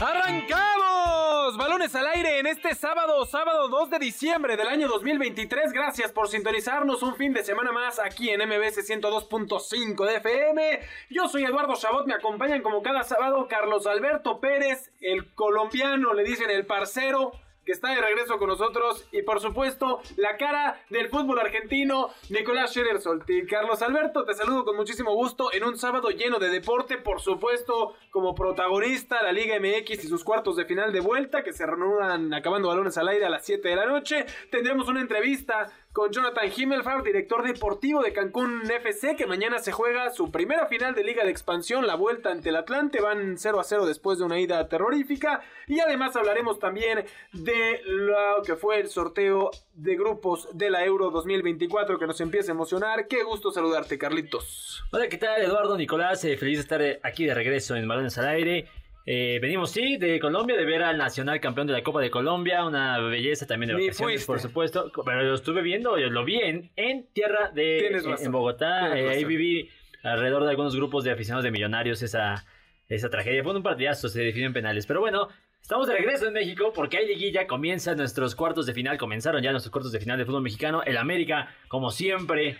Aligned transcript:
¡Arrancamos! 0.00 1.58
Balones 1.58 1.94
al 1.94 2.06
aire 2.06 2.38
en 2.38 2.46
este 2.46 2.74
sábado, 2.74 3.26
sábado 3.26 3.68
2 3.68 3.90
de 3.90 3.98
diciembre 3.98 4.56
del 4.56 4.68
año 4.68 4.88
2023. 4.88 5.74
Gracias 5.74 6.10
por 6.10 6.28
sintonizarnos 6.28 7.02
un 7.02 7.16
fin 7.16 7.34
de 7.34 7.44
semana 7.44 7.70
más 7.70 7.98
aquí 7.98 8.30
en 8.30 8.40
MBS 8.40 8.78
102.5 8.88 10.06
de 10.06 10.16
FM. 10.16 10.80
Yo 11.10 11.28
soy 11.28 11.44
Eduardo 11.44 11.74
Chabot, 11.76 12.06
me 12.06 12.14
acompañan 12.14 12.62
como 12.62 12.82
cada 12.82 13.02
sábado 13.02 13.46
Carlos 13.46 13.86
Alberto 13.86 14.40
Pérez, 14.40 14.90
el 15.02 15.34
colombiano, 15.34 16.14
le 16.14 16.24
dicen 16.24 16.48
el 16.48 16.64
parcero 16.64 17.32
que 17.64 17.72
está 17.72 17.90
de 17.90 18.00
regreso 18.00 18.38
con 18.38 18.48
nosotros 18.48 19.06
y 19.12 19.22
por 19.22 19.40
supuesto 19.40 20.00
la 20.16 20.36
cara 20.36 20.82
del 20.90 21.08
fútbol 21.08 21.38
argentino, 21.40 22.10
Nicolás 22.28 22.70
Scherer 22.70 23.00
Solti. 23.00 23.46
Carlos 23.46 23.82
Alberto, 23.82 24.24
te 24.24 24.34
saludo 24.34 24.64
con 24.64 24.76
muchísimo 24.76 25.14
gusto 25.14 25.52
en 25.52 25.64
un 25.64 25.76
sábado 25.76 26.10
lleno 26.10 26.38
de 26.38 26.48
deporte, 26.48 26.98
por 26.98 27.20
supuesto 27.20 27.94
como 28.10 28.34
protagonista 28.34 29.22
la 29.22 29.32
Liga 29.32 29.58
MX 29.58 30.04
y 30.04 30.08
sus 30.08 30.24
cuartos 30.24 30.56
de 30.56 30.64
final 30.64 30.92
de 30.92 31.00
vuelta 31.00 31.42
que 31.42 31.52
se 31.52 31.66
reanudan 31.66 32.32
acabando 32.34 32.68
balones 32.68 32.96
al 32.98 33.08
aire 33.08 33.26
a 33.26 33.30
las 33.30 33.44
7 33.44 33.68
de 33.68 33.76
la 33.76 33.86
noche. 33.86 34.26
Tendremos 34.50 34.88
una 34.88 35.00
entrevista 35.00 35.70
con 35.92 36.12
Jonathan 36.12 36.48
Himmelfarb, 36.56 37.02
director 37.02 37.42
deportivo 37.42 38.02
de 38.02 38.12
Cancún 38.12 38.62
FC, 38.70 39.16
que 39.16 39.26
mañana 39.26 39.58
se 39.58 39.72
juega 39.72 40.10
su 40.10 40.30
primera 40.30 40.66
final 40.66 40.94
de 40.94 41.02
Liga 41.02 41.24
de 41.24 41.30
Expansión, 41.30 41.86
la 41.86 41.96
vuelta 41.96 42.30
ante 42.30 42.50
el 42.50 42.56
Atlante, 42.56 43.00
van 43.00 43.36
0 43.36 43.58
a 43.58 43.64
0 43.64 43.86
después 43.86 44.18
de 44.18 44.24
una 44.24 44.38
ida 44.38 44.68
terrorífica, 44.68 45.42
y 45.66 45.80
además 45.80 46.14
hablaremos 46.14 46.60
también 46.60 47.04
de 47.32 47.80
lo 47.84 48.42
que 48.46 48.54
fue 48.54 48.78
el 48.78 48.88
sorteo 48.88 49.50
de 49.74 49.96
grupos 49.96 50.48
de 50.52 50.70
la 50.70 50.84
Euro 50.84 51.10
2024 51.10 51.98
que 51.98 52.06
nos 52.06 52.20
empieza 52.20 52.52
a 52.52 52.54
emocionar. 52.54 53.08
Qué 53.08 53.24
gusto 53.24 53.50
saludarte, 53.50 53.98
Carlitos. 53.98 54.84
Hola, 54.92 55.08
¿qué 55.08 55.18
tal, 55.18 55.42
Eduardo, 55.42 55.76
Nicolás? 55.76 56.24
Eh, 56.24 56.36
feliz 56.36 56.58
de 56.58 56.62
estar 56.62 56.82
eh, 56.82 57.00
aquí 57.02 57.24
de 57.24 57.34
regreso 57.34 57.74
en 57.74 57.88
Balones 57.88 58.16
al 58.18 58.28
Aire. 58.28 58.68
Eh, 59.06 59.38
venimos, 59.40 59.70
sí, 59.70 59.96
de 59.96 60.20
Colombia, 60.20 60.56
de 60.56 60.64
ver 60.64 60.82
al 60.82 60.98
nacional 60.98 61.40
campeón 61.40 61.66
de 61.66 61.72
la 61.72 61.82
Copa 61.82 62.00
de 62.00 62.10
Colombia, 62.10 62.64
una 62.64 62.98
belleza 63.00 63.46
también 63.46 63.68
de 63.74 63.82
vacaciones, 63.82 64.24
por 64.26 64.40
supuesto, 64.40 64.92
pero 65.04 65.22
lo 65.22 65.34
estuve 65.34 65.62
viendo, 65.62 65.98
yo 65.98 66.10
lo 66.10 66.24
vi 66.24 66.36
en, 66.36 66.70
en 66.76 67.06
tierra 67.12 67.50
de 67.50 67.86
en, 68.20 68.30
Bogotá, 68.30 68.98
eh, 68.98 69.08
ahí 69.08 69.24
viví 69.24 69.70
alrededor 70.02 70.44
de 70.44 70.50
algunos 70.50 70.76
grupos 70.76 71.04
de 71.04 71.12
aficionados 71.12 71.44
de 71.44 71.50
millonarios 71.50 72.02
esa, 72.02 72.44
esa 72.88 73.10
tragedia, 73.10 73.42
fue 73.42 73.56
un 73.56 73.62
partidazo, 73.62 74.08
se 74.08 74.22
definió 74.22 74.46
en 74.46 74.52
penales, 74.52 74.86
pero 74.86 75.00
bueno, 75.00 75.28
Estamos 75.62 75.86
de 75.86 75.94
regreso 75.94 76.26
en 76.26 76.32
México 76.32 76.72
porque 76.74 76.96
hay 76.96 77.06
liguilla, 77.06 77.46
comienzan 77.46 77.96
nuestros 77.96 78.34
cuartos 78.34 78.66
de 78.66 78.74
final, 78.74 78.98
comenzaron 78.98 79.40
ya 79.40 79.52
nuestros 79.52 79.70
cuartos 79.70 79.92
de 79.92 80.00
final 80.00 80.18
de 80.18 80.24
fútbol 80.24 80.42
mexicano. 80.42 80.82
El 80.82 80.96
América, 80.96 81.54
como 81.68 81.90
siempre, 81.90 82.56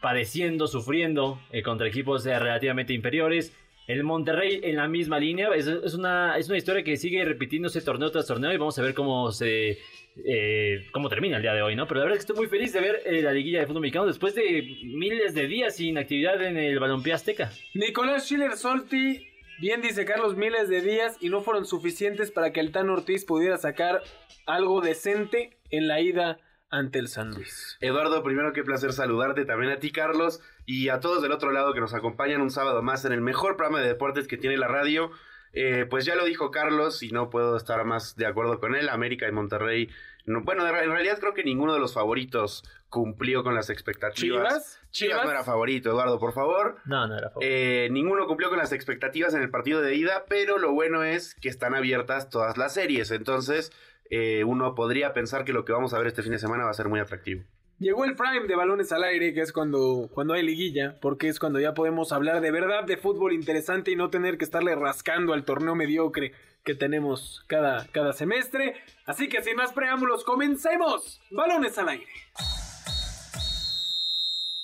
padeciendo, 0.00 0.66
sufriendo 0.66 1.40
eh, 1.52 1.62
contra 1.62 1.86
equipos 1.86 2.24
relativamente 2.24 2.92
inferiores. 2.94 3.52
El 3.88 4.04
Monterrey 4.04 4.60
en 4.62 4.76
la 4.76 4.86
misma 4.86 5.18
línea. 5.18 5.48
Es, 5.54 5.66
una, 5.94 6.36
es 6.36 6.48
una 6.48 6.58
historia 6.58 6.84
que 6.84 6.96
sigue 6.98 7.24
repitiéndose 7.24 7.80
torneo 7.80 8.10
tras 8.10 8.26
torneo 8.26 8.52
y 8.52 8.58
vamos 8.58 8.78
a 8.78 8.82
ver 8.82 8.94
cómo 8.94 9.32
se 9.32 9.78
eh, 10.24 10.86
cómo 10.92 11.08
termina 11.08 11.36
el 11.36 11.42
día 11.42 11.54
de 11.54 11.62
hoy, 11.62 11.74
¿no? 11.74 11.86
Pero 11.86 12.00
la 12.00 12.04
verdad 12.04 12.18
es 12.18 12.24
que 12.26 12.32
estoy 12.32 12.44
muy 12.44 12.50
feliz 12.50 12.72
de 12.74 12.80
ver 12.80 13.00
eh, 13.06 13.22
la 13.22 13.32
liguilla 13.32 13.60
de 13.60 13.66
fútbol 13.66 13.80
mexicano 13.80 14.06
después 14.06 14.34
de 14.34 14.62
miles 14.84 15.34
de 15.34 15.46
días 15.46 15.76
sin 15.76 15.96
actividad 15.96 16.42
en 16.42 16.58
el 16.58 16.78
balompié 16.78 17.14
azteca. 17.14 17.50
Nicolás 17.72 18.26
Schiller 18.26 18.56
Solti, 18.58 19.26
bien 19.58 19.80
dice 19.80 20.04
Carlos, 20.04 20.36
miles 20.36 20.68
de 20.68 20.82
días 20.82 21.16
y 21.20 21.30
no 21.30 21.40
fueron 21.40 21.64
suficientes 21.64 22.30
para 22.30 22.52
que 22.52 22.60
el 22.60 22.72
Tan 22.72 22.90
Ortiz 22.90 23.24
pudiera 23.24 23.56
sacar 23.56 24.02
algo 24.44 24.82
decente 24.82 25.56
en 25.70 25.88
la 25.88 26.02
ida 26.02 26.40
ante 26.68 26.98
el 26.98 27.08
San 27.08 27.30
Luis. 27.30 27.78
Eduardo, 27.80 28.22
primero 28.22 28.52
qué 28.52 28.62
placer 28.64 28.92
saludarte, 28.92 29.46
también 29.46 29.72
a 29.72 29.78
ti 29.78 29.92
Carlos 29.92 30.42
y 30.68 30.90
a 30.90 31.00
todos 31.00 31.22
del 31.22 31.32
otro 31.32 31.50
lado 31.50 31.72
que 31.72 31.80
nos 31.80 31.94
acompañan 31.94 32.42
un 32.42 32.50
sábado 32.50 32.82
más 32.82 33.06
en 33.06 33.12
el 33.12 33.22
mejor 33.22 33.56
programa 33.56 33.80
de 33.80 33.88
deportes 33.88 34.28
que 34.28 34.36
tiene 34.36 34.58
la 34.58 34.68
radio. 34.68 35.10
Eh, 35.54 35.86
pues 35.88 36.04
ya 36.04 36.14
lo 36.14 36.26
dijo 36.26 36.50
Carlos 36.50 37.02
y 37.02 37.10
no 37.10 37.30
puedo 37.30 37.56
estar 37.56 37.82
más 37.86 38.16
de 38.16 38.26
acuerdo 38.26 38.60
con 38.60 38.74
él. 38.74 38.90
América 38.90 39.26
y 39.26 39.32
Monterrey, 39.32 39.88
bueno, 40.26 40.66
en 40.66 40.90
realidad 40.90 41.18
creo 41.20 41.32
que 41.32 41.42
ninguno 41.42 41.72
de 41.72 41.80
los 41.80 41.94
favoritos 41.94 42.64
cumplió 42.90 43.42
con 43.42 43.54
las 43.54 43.70
expectativas. 43.70 44.18
Chivas, 44.20 44.80
Chivas, 44.90 45.24
no 45.24 45.30
era 45.30 45.42
favorito, 45.42 45.88
Eduardo, 45.88 46.18
por 46.18 46.34
favor. 46.34 46.76
No, 46.84 47.08
no 47.08 47.16
era 47.16 47.30
favorito. 47.30 47.50
Eh, 47.50 47.88
ninguno 47.90 48.26
cumplió 48.26 48.50
con 48.50 48.58
las 48.58 48.72
expectativas 48.72 49.32
en 49.32 49.40
el 49.40 49.48
partido 49.48 49.80
de 49.80 49.94
ida, 49.94 50.26
pero 50.28 50.58
lo 50.58 50.72
bueno 50.72 51.02
es 51.02 51.34
que 51.34 51.48
están 51.48 51.74
abiertas 51.74 52.28
todas 52.28 52.58
las 52.58 52.74
series. 52.74 53.10
Entonces, 53.10 53.72
eh, 54.10 54.44
uno 54.44 54.74
podría 54.74 55.14
pensar 55.14 55.46
que 55.46 55.54
lo 55.54 55.64
que 55.64 55.72
vamos 55.72 55.94
a 55.94 55.98
ver 55.98 56.08
este 56.08 56.22
fin 56.22 56.32
de 56.32 56.38
semana 56.38 56.64
va 56.64 56.70
a 56.70 56.74
ser 56.74 56.90
muy 56.90 57.00
atractivo. 57.00 57.42
Llegó 57.78 58.04
el 58.04 58.16
prime 58.16 58.48
de 58.48 58.56
balones 58.56 58.90
al 58.90 59.04
aire, 59.04 59.32
que 59.32 59.40
es 59.40 59.52
cuando, 59.52 60.08
cuando 60.12 60.34
hay 60.34 60.42
liguilla, 60.42 60.98
porque 61.00 61.28
es 61.28 61.38
cuando 61.38 61.60
ya 61.60 61.74
podemos 61.74 62.10
hablar 62.10 62.40
de 62.40 62.50
verdad 62.50 62.84
de 62.84 62.96
fútbol 62.96 63.32
interesante 63.32 63.92
y 63.92 63.96
no 63.96 64.10
tener 64.10 64.36
que 64.36 64.44
estarle 64.44 64.74
rascando 64.74 65.32
al 65.32 65.44
torneo 65.44 65.76
mediocre 65.76 66.32
que 66.64 66.74
tenemos 66.74 67.44
cada, 67.46 67.86
cada 67.92 68.12
semestre. 68.12 68.74
Así 69.06 69.28
que 69.28 69.42
sin 69.42 69.54
más 69.56 69.72
preámbulos, 69.72 70.24
comencemos. 70.24 71.20
Balones 71.30 71.78
al 71.78 71.90
aire. 71.90 72.12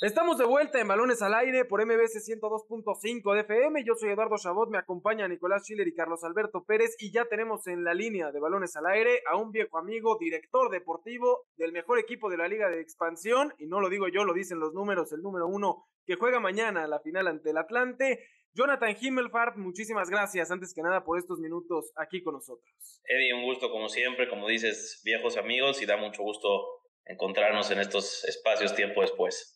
Estamos 0.05 0.37
de 0.37 0.45
vuelta 0.45 0.79
en 0.79 0.87
Balones 0.87 1.23
al 1.23 1.33
Aire 1.33 1.65
por 1.65 1.83
MBS 1.83 2.29
102.5 2.29 3.35
de 3.35 3.41
FM. 3.41 3.85
Yo 3.87 3.95
soy 3.95 4.11
Eduardo 4.11 4.37
Chabot, 4.37 4.69
me 4.69 4.77
acompaña 4.77 5.27
Nicolás 5.27 5.63
Schiller 5.63 5.89
y 5.89 5.95
Carlos 5.95 6.23
Alberto 6.25 6.63
Pérez 6.67 6.95
y 6.99 7.11
ya 7.11 7.25
tenemos 7.25 7.67
en 7.69 7.85
la 7.85 7.95
línea 7.95 8.31
de 8.31 8.39
Balones 8.39 8.77
al 8.77 8.85
Aire 8.85 9.23
a 9.27 9.39
un 9.39 9.51
viejo 9.51 9.79
amigo, 9.79 10.19
director 10.21 10.71
deportivo 10.71 11.47
del 11.57 11.73
mejor 11.73 11.99
equipo 11.99 12.29
de 12.29 12.37
la 12.37 12.49
Liga 12.49 12.69
de 12.69 12.83
Expansión, 12.83 13.55
y 13.59 13.67
no 13.67 13.81
lo 13.81 13.89
digo 13.89 14.07
yo, 14.09 14.25
lo 14.25 14.35
dicen 14.35 14.61
los 14.61 14.75
números, 14.75 15.11
el 15.15 15.23
número 15.23 15.47
uno 15.47 15.87
que 16.05 16.17
juega 16.17 16.39
mañana 16.39 16.87
la 16.87 17.01
final 17.01 17.27
ante 17.27 17.49
el 17.49 17.57
Atlante. 17.57 18.27
Jonathan 18.53 18.95
Himmelfarb, 19.01 19.57
muchísimas 19.57 20.11
gracias 20.11 20.51
antes 20.51 20.75
que 20.75 20.83
nada 20.83 21.03
por 21.03 21.19
estos 21.19 21.39
minutos 21.39 21.93
aquí 21.97 22.23
con 22.23 22.35
nosotros. 22.35 23.01
Eddie, 23.07 23.33
un 23.33 23.45
gusto 23.45 23.71
como 23.71 23.89
siempre, 23.89 24.29
como 24.29 24.49
dices, 24.49 25.01
viejos 25.03 25.39
amigos 25.39 25.81
y 25.81 25.87
da 25.87 25.97
mucho 25.97 26.23
gusto 26.23 26.49
encontrarnos 27.07 27.71
en 27.71 27.81
estos 27.81 28.23
espacios 28.25 28.75
tiempo 28.75 29.01
después. 29.01 29.54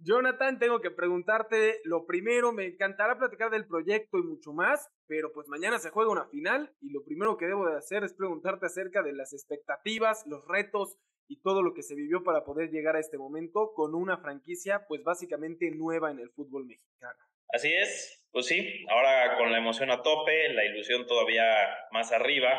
Jonathan, 0.00 0.58
tengo 0.58 0.80
que 0.80 0.90
preguntarte 0.90 1.80
lo 1.84 2.06
primero, 2.06 2.52
me 2.52 2.66
encantará 2.66 3.18
platicar 3.18 3.50
del 3.50 3.66
proyecto 3.66 4.18
y 4.18 4.22
mucho 4.22 4.52
más, 4.52 4.88
pero 5.06 5.32
pues 5.32 5.48
mañana 5.48 5.78
se 5.78 5.90
juega 5.90 6.12
una 6.12 6.28
final 6.28 6.72
y 6.80 6.90
lo 6.90 7.04
primero 7.04 7.36
que 7.36 7.46
debo 7.46 7.68
de 7.68 7.76
hacer 7.76 8.04
es 8.04 8.14
preguntarte 8.14 8.66
acerca 8.66 9.02
de 9.02 9.12
las 9.12 9.32
expectativas, 9.32 10.24
los 10.26 10.46
retos 10.46 10.96
y 11.26 11.40
todo 11.42 11.62
lo 11.62 11.74
que 11.74 11.82
se 11.82 11.96
vivió 11.96 12.22
para 12.22 12.44
poder 12.44 12.70
llegar 12.70 12.96
a 12.96 13.00
este 13.00 13.18
momento 13.18 13.72
con 13.74 13.94
una 13.94 14.18
franquicia 14.18 14.86
pues 14.86 15.02
básicamente 15.02 15.70
nueva 15.72 16.10
en 16.10 16.20
el 16.20 16.30
fútbol 16.30 16.64
mexicano. 16.66 17.18
Así 17.52 17.72
es, 17.72 18.24
pues 18.30 18.46
sí, 18.46 18.84
ahora 18.90 19.36
con 19.36 19.50
la 19.50 19.58
emoción 19.58 19.90
a 19.90 20.02
tope, 20.02 20.52
la 20.52 20.64
ilusión 20.64 21.06
todavía 21.06 21.44
más 21.90 22.12
arriba, 22.12 22.50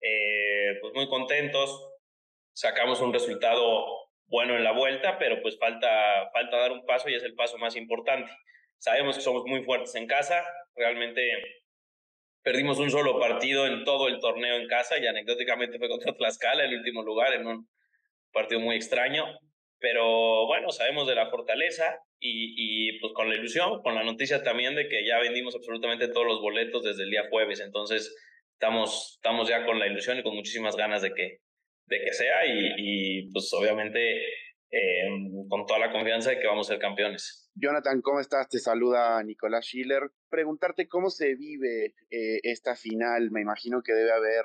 eh, 0.00 0.78
pues 0.80 0.94
muy 0.94 1.08
contentos, 1.08 1.94
sacamos 2.54 3.00
un 3.00 3.12
resultado 3.12 4.05
bueno 4.26 4.56
en 4.56 4.64
la 4.64 4.72
vuelta, 4.72 5.18
pero 5.18 5.40
pues 5.42 5.58
falta, 5.58 6.30
falta 6.32 6.56
dar 6.56 6.72
un 6.72 6.84
paso 6.84 7.08
y 7.08 7.14
es 7.14 7.22
el 7.22 7.34
paso 7.34 7.58
más 7.58 7.76
importante. 7.76 8.30
Sabemos 8.78 9.16
que 9.16 9.22
somos 9.22 9.44
muy 9.46 9.62
fuertes 9.64 9.94
en 9.94 10.06
casa, 10.06 10.44
realmente 10.74 11.30
perdimos 12.42 12.78
un 12.78 12.90
solo 12.90 13.18
partido 13.18 13.66
en 13.66 13.84
todo 13.84 14.08
el 14.08 14.20
torneo 14.20 14.56
en 14.56 14.68
casa 14.68 14.98
y 14.98 15.06
anecdóticamente 15.06 15.78
fue 15.78 15.88
contra 15.88 16.14
Tlaxcala, 16.14 16.64
el 16.64 16.76
último 16.76 17.02
lugar, 17.02 17.32
en 17.32 17.46
un 17.46 17.68
partido 18.32 18.60
muy 18.60 18.76
extraño, 18.76 19.26
pero 19.78 20.46
bueno, 20.46 20.70
sabemos 20.70 21.08
de 21.08 21.14
la 21.14 21.28
fortaleza 21.30 21.98
y, 22.20 22.54
y 22.56 22.98
pues 23.00 23.12
con 23.14 23.28
la 23.28 23.34
ilusión, 23.34 23.82
con 23.82 23.94
la 23.94 24.04
noticia 24.04 24.42
también 24.42 24.74
de 24.74 24.88
que 24.88 25.04
ya 25.04 25.18
vendimos 25.18 25.54
absolutamente 25.54 26.08
todos 26.08 26.26
los 26.26 26.40
boletos 26.40 26.84
desde 26.84 27.02
el 27.02 27.10
día 27.10 27.28
jueves, 27.30 27.60
entonces 27.60 28.14
estamos, 28.52 29.14
estamos 29.16 29.48
ya 29.48 29.64
con 29.64 29.78
la 29.78 29.86
ilusión 29.86 30.18
y 30.18 30.22
con 30.22 30.34
muchísimas 30.34 30.76
ganas 30.76 31.02
de 31.02 31.12
que, 31.12 31.38
de 31.86 32.00
que 32.04 32.12
sea 32.12 32.46
y, 32.46 33.30
pues 33.32 33.52
obviamente 33.52 34.18
eh, 34.70 35.08
con 35.48 35.66
toda 35.66 35.78
la 35.78 35.92
confianza 35.92 36.30
de 36.30 36.40
que 36.40 36.46
vamos 36.46 36.68
a 36.68 36.74
ser 36.74 36.80
campeones. 36.80 37.50
Jonathan, 37.54 38.02
¿cómo 38.02 38.20
estás? 38.20 38.48
Te 38.48 38.58
saluda 38.58 39.22
Nicolás 39.22 39.64
Schiller. 39.64 40.10
Preguntarte 40.28 40.88
cómo 40.88 41.10
se 41.10 41.34
vive 41.34 41.94
eh, 42.10 42.40
esta 42.42 42.76
final. 42.76 43.30
Me 43.30 43.40
imagino 43.40 43.82
que 43.82 43.92
debe 43.92 44.12
haber 44.12 44.44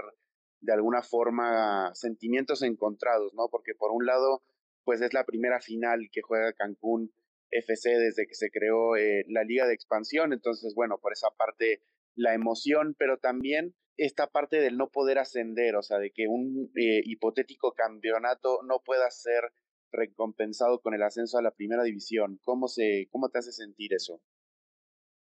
de 0.62 0.74
alguna 0.74 1.02
forma 1.02 1.92
sentimientos 1.94 2.62
encontrados, 2.62 3.34
¿no? 3.34 3.50
Porque 3.50 3.74
por 3.74 3.92
un 3.92 4.06
lado, 4.06 4.44
pues 4.84 5.02
es 5.02 5.14
la 5.14 5.26
primera 5.26 5.60
final 5.60 6.10
que 6.12 6.22
juega 6.22 6.54
Cancún 6.54 7.12
FC 7.50 7.98
desde 7.98 8.28
que 8.28 8.36
se 8.36 8.50
creó 8.50 8.96
eh, 8.96 9.26
la 9.28 9.44
Liga 9.44 9.68
de 9.68 9.74
Expansión. 9.74 10.32
Entonces, 10.34 10.74
bueno, 10.76 11.00
por 11.00 11.12
esa 11.12 11.30
parte 11.38 11.82
la 12.16 12.34
emoción, 12.34 12.96
pero 12.98 13.18
también 13.18 13.76
esta 13.98 14.28
parte 14.28 14.60
del 14.60 14.78
no 14.78 14.90
poder 14.90 15.20
ascender, 15.20 15.76
o 15.76 15.84
sea, 15.84 16.00
de 16.00 16.12
que 16.12 16.28
un 16.28 16.72
eh, 16.76 17.02
hipotético 17.06 17.74
campeonato 17.74 18.62
no 18.64 18.82
pueda 18.84 19.10
ser 19.12 19.52
recompensado 19.92 20.82
con 20.82 20.94
el 20.94 21.04
ascenso 21.04 21.38
a 21.38 21.42
la 21.42 21.52
primera 21.52 21.84
división. 21.84 22.40
¿Cómo, 22.44 22.68
se, 22.68 23.08
¿Cómo 23.12 23.30
te 23.30 23.40
hace 23.40 23.52
sentir 23.52 23.94
eso? 23.94 24.22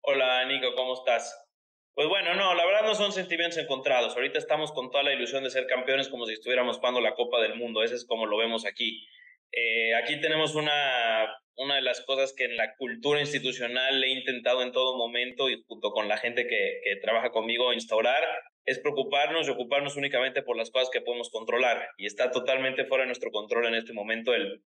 Hola 0.02 0.46
Nico, 0.46 0.76
¿cómo 0.76 0.96
estás? 0.96 1.48
Pues 1.94 2.08
bueno, 2.08 2.34
no, 2.36 2.54
la 2.56 2.66
verdad 2.66 2.84
no 2.84 2.96
son 2.96 3.12
sentimientos 3.12 3.58
encontrados. 3.58 4.16
Ahorita 4.16 4.40
estamos 4.40 4.72
con 4.72 4.92
toda 4.92 5.04
la 5.04 5.14
ilusión 5.14 5.44
de 5.44 5.50
ser 5.50 5.68
campeones 5.68 6.10
como 6.10 6.26
si 6.26 6.34
estuviéramos 6.34 6.78
jugando 6.78 7.02
la 7.02 7.16
Copa 7.16 7.42
del 7.42 7.56
Mundo. 7.56 7.84
Ese 7.84 7.96
es 7.96 8.06
como 8.06 8.26
lo 8.26 8.38
vemos 8.38 8.66
aquí. 8.66 9.06
Eh, 9.52 9.94
aquí 9.96 10.20
tenemos 10.22 10.56
una, 10.56 11.36
una 11.56 11.76
de 11.76 11.82
las 11.82 12.02
cosas 12.02 12.34
que 12.34 12.46
en 12.46 12.58
la 12.58 12.76
cultura 12.76 13.20
institucional 13.20 14.04
he 14.04 14.10
intentado 14.10 14.62
en 14.62 14.72
todo 14.72 14.98
momento 14.98 15.50
y 15.50 15.62
junto 15.68 15.92
con 15.92 16.08
la 16.08 16.18
gente 16.18 16.48
que, 16.48 16.82
que 16.84 16.96
trabaja 16.98 17.32
conmigo 17.32 17.74
instaurar, 17.74 18.24
es 18.66 18.80
preocuparnos 18.80 19.48
y 19.48 19.52
ocuparnos 19.52 19.98
únicamente 19.98 20.42
por 20.44 20.56
las 20.56 20.72
cosas 20.72 20.90
que 20.90 21.02
podemos 21.02 21.30
controlar. 21.30 21.90
Y 21.98 22.06
está 22.06 22.32
totalmente 22.32 22.86
fuera 22.86 23.04
de 23.04 23.08
nuestro 23.08 23.32
control 23.32 23.68
en 23.68 23.76
este 23.76 23.94
momento 23.94 24.34
el, 24.34 24.62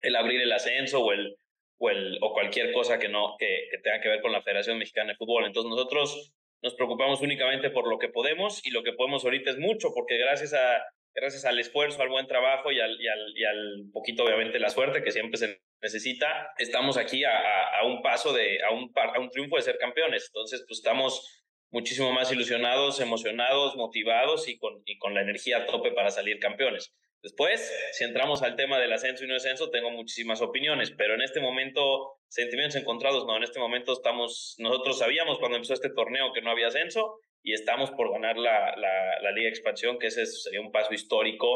el 0.00 0.16
abrir 0.16 0.40
el 0.40 0.52
ascenso 0.52 1.00
o, 1.00 1.12
el, 1.12 1.36
o, 1.78 1.90
el, 1.90 2.18
o 2.20 2.32
cualquier 2.32 2.72
cosa 2.72 2.98
que, 2.98 3.08
no, 3.08 3.36
que, 3.38 3.68
que 3.70 3.78
tenga 3.78 4.00
que 4.00 4.08
ver 4.08 4.20
con 4.20 4.32
la 4.32 4.42
Federación 4.42 4.78
Mexicana 4.78 5.12
de 5.12 5.16
Fútbol. 5.16 5.44
Entonces 5.44 5.70
nosotros 5.70 6.32
nos 6.62 6.74
preocupamos 6.74 7.20
únicamente 7.20 7.70
por 7.70 7.88
lo 7.88 7.98
que 7.98 8.08
podemos 8.08 8.64
y 8.64 8.70
lo 8.70 8.82
que 8.82 8.92
podemos 8.92 9.24
ahorita 9.24 9.50
es 9.50 9.58
mucho, 9.58 9.92
porque 9.94 10.16
gracias 10.16 10.54
a 10.54 10.84
gracias 11.14 11.44
al 11.44 11.58
esfuerzo, 11.58 12.02
al 12.02 12.08
buen 12.08 12.26
trabajo 12.26 12.72
y 12.72 12.80
al, 12.80 13.00
y 13.00 13.08
al, 13.08 13.32
y 13.36 13.44
al 13.44 13.84
poquito, 13.92 14.24
obviamente, 14.24 14.58
la 14.58 14.70
suerte 14.70 15.02
que 15.02 15.10
siempre 15.10 15.38
se 15.38 15.60
necesita, 15.80 16.52
estamos 16.58 16.96
aquí 16.96 17.24
a, 17.24 17.32
a 17.80 17.84
un 17.84 18.02
paso 18.02 18.32
de, 18.32 18.62
a 18.62 18.70
un, 18.72 18.92
a 18.94 19.18
un 19.18 19.30
triunfo 19.30 19.56
de 19.56 19.62
ser 19.62 19.78
campeones. 19.78 20.26
Entonces, 20.28 20.64
pues 20.66 20.78
estamos 20.78 21.44
muchísimo 21.70 22.12
más 22.12 22.30
ilusionados, 22.30 23.00
emocionados, 23.00 23.76
motivados 23.76 24.48
y 24.48 24.58
con, 24.58 24.82
y 24.84 24.98
con 24.98 25.14
la 25.14 25.22
energía 25.22 25.58
a 25.58 25.66
tope 25.66 25.92
para 25.92 26.10
salir 26.10 26.38
campeones. 26.38 26.94
Después, 27.22 27.72
si 27.92 28.04
entramos 28.04 28.42
al 28.42 28.56
tema 28.56 28.80
del 28.80 28.92
ascenso 28.92 29.24
y 29.24 29.28
no 29.28 29.36
ascenso, 29.36 29.70
tengo 29.70 29.90
muchísimas 29.90 30.42
opiniones, 30.42 30.90
pero 30.90 31.14
en 31.14 31.22
este 31.22 31.40
momento, 31.40 32.16
sentimientos 32.28 32.80
encontrados, 32.80 33.24
no, 33.26 33.36
en 33.36 33.44
este 33.44 33.60
momento 33.60 33.92
estamos, 33.92 34.56
nosotros 34.58 34.98
sabíamos 34.98 35.38
cuando 35.38 35.56
empezó 35.56 35.74
este 35.74 35.90
torneo 35.90 36.32
que 36.32 36.42
no 36.42 36.50
había 36.50 36.66
ascenso 36.66 37.20
y 37.42 37.52
estamos 37.52 37.90
por 37.90 38.12
ganar 38.12 38.36
la, 38.36 38.76
la, 38.76 39.32
Liga 39.32 39.48
Expansión, 39.48 39.98
que 39.98 40.08
ese 40.08 40.26
sería 40.26 40.60
un 40.60 40.70
paso 40.70 40.94
histórico 40.94 41.46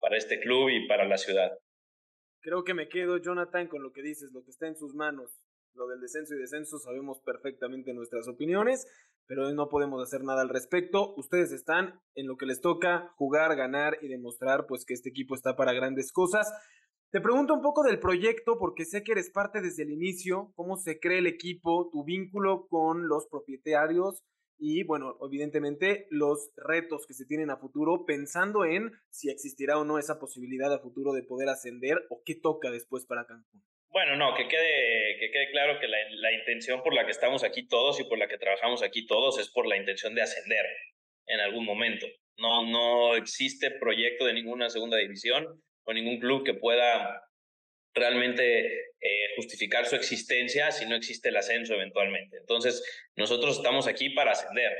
para 0.00 0.16
este 0.16 0.40
club 0.40 0.70
y 0.70 0.86
para 0.88 1.06
la 1.06 1.16
ciudad. 1.16 1.52
Creo 2.40 2.64
que 2.64 2.74
me 2.74 2.88
quedo, 2.88 3.18
Jonathan, 3.18 3.68
con 3.68 3.82
lo 3.82 3.92
que 3.92 4.02
dices, 4.02 4.32
lo 4.32 4.42
que 4.42 4.50
está 4.50 4.66
en 4.66 4.76
sus 4.76 4.94
manos. 4.94 5.40
Lo 5.74 5.86
del 5.88 6.00
descenso 6.00 6.34
y 6.34 6.38
descenso 6.38 6.78
sabemos 6.78 7.20
perfectamente 7.20 7.92
nuestras 7.92 8.28
opiniones, 8.28 8.86
pero 9.26 9.52
no 9.52 9.68
podemos 9.68 10.02
hacer 10.02 10.24
nada 10.24 10.40
al 10.40 10.48
respecto. 10.48 11.14
Ustedes 11.16 11.52
están 11.52 12.00
en 12.14 12.26
lo 12.26 12.36
que 12.36 12.46
les 12.46 12.60
toca, 12.60 13.12
jugar, 13.16 13.56
ganar 13.56 13.98
y 14.00 14.08
demostrar 14.08 14.66
pues 14.66 14.84
que 14.86 14.94
este 14.94 15.10
equipo 15.10 15.34
está 15.34 15.54
para 15.54 15.74
grandes 15.74 16.12
cosas. 16.12 16.50
Te 17.12 17.20
pregunto 17.20 17.54
un 17.54 17.62
poco 17.62 17.82
del 17.82 18.00
proyecto 18.00 18.56
porque 18.58 18.84
sé 18.84 19.02
que 19.02 19.12
eres 19.12 19.30
parte 19.30 19.60
desde 19.60 19.82
el 19.82 19.90
inicio, 19.90 20.52
cómo 20.54 20.76
se 20.76 20.98
cree 20.98 21.18
el 21.18 21.26
equipo, 21.26 21.90
tu 21.92 22.04
vínculo 22.04 22.66
con 22.68 23.06
los 23.06 23.28
propietarios, 23.28 24.22
y 24.58 24.84
bueno, 24.84 25.16
evidentemente 25.22 26.06
los 26.10 26.50
retos 26.56 27.06
que 27.06 27.14
se 27.14 27.26
tienen 27.26 27.50
a 27.50 27.58
futuro 27.58 28.04
pensando 28.06 28.64
en 28.64 28.92
si 29.10 29.30
existirá 29.30 29.78
o 29.78 29.84
no 29.84 29.98
esa 29.98 30.18
posibilidad 30.18 30.72
a 30.72 30.78
futuro 30.78 31.12
de 31.12 31.22
poder 31.22 31.48
ascender 31.48 31.98
o 32.10 32.22
qué 32.24 32.34
toca 32.34 32.70
después 32.70 33.06
para 33.06 33.26
Cancún. 33.26 33.62
Bueno, 33.90 34.16
no, 34.16 34.34
que 34.34 34.46
quede, 34.48 35.18
que 35.18 35.30
quede 35.30 35.50
claro 35.50 35.78
que 35.80 35.88
la, 35.88 35.98
la 36.10 36.32
intención 36.32 36.82
por 36.82 36.94
la 36.94 37.04
que 37.04 37.12
estamos 37.12 37.44
aquí 37.44 37.66
todos 37.66 37.98
y 38.00 38.04
por 38.04 38.18
la 38.18 38.28
que 38.28 38.38
trabajamos 38.38 38.82
aquí 38.82 39.06
todos 39.06 39.38
es 39.38 39.48
por 39.48 39.66
la 39.66 39.76
intención 39.76 40.14
de 40.14 40.22
ascender 40.22 40.66
en 41.26 41.40
algún 41.40 41.64
momento. 41.64 42.06
No, 42.38 42.66
no 42.66 43.16
existe 43.16 43.70
proyecto 43.70 44.26
de 44.26 44.34
ninguna 44.34 44.68
segunda 44.68 44.98
división 44.98 45.62
o 45.84 45.92
ningún 45.92 46.18
club 46.18 46.44
que 46.44 46.54
pueda 46.54 47.25
realmente 47.96 48.92
eh, 49.00 49.28
justificar 49.36 49.86
su 49.86 49.96
existencia 49.96 50.70
si 50.70 50.86
no 50.86 50.94
existe 50.94 51.30
el 51.30 51.36
ascenso 51.36 51.74
eventualmente. 51.74 52.36
Entonces, 52.36 52.84
nosotros 53.16 53.56
estamos 53.56 53.88
aquí 53.88 54.10
para 54.10 54.32
ascender. 54.32 54.76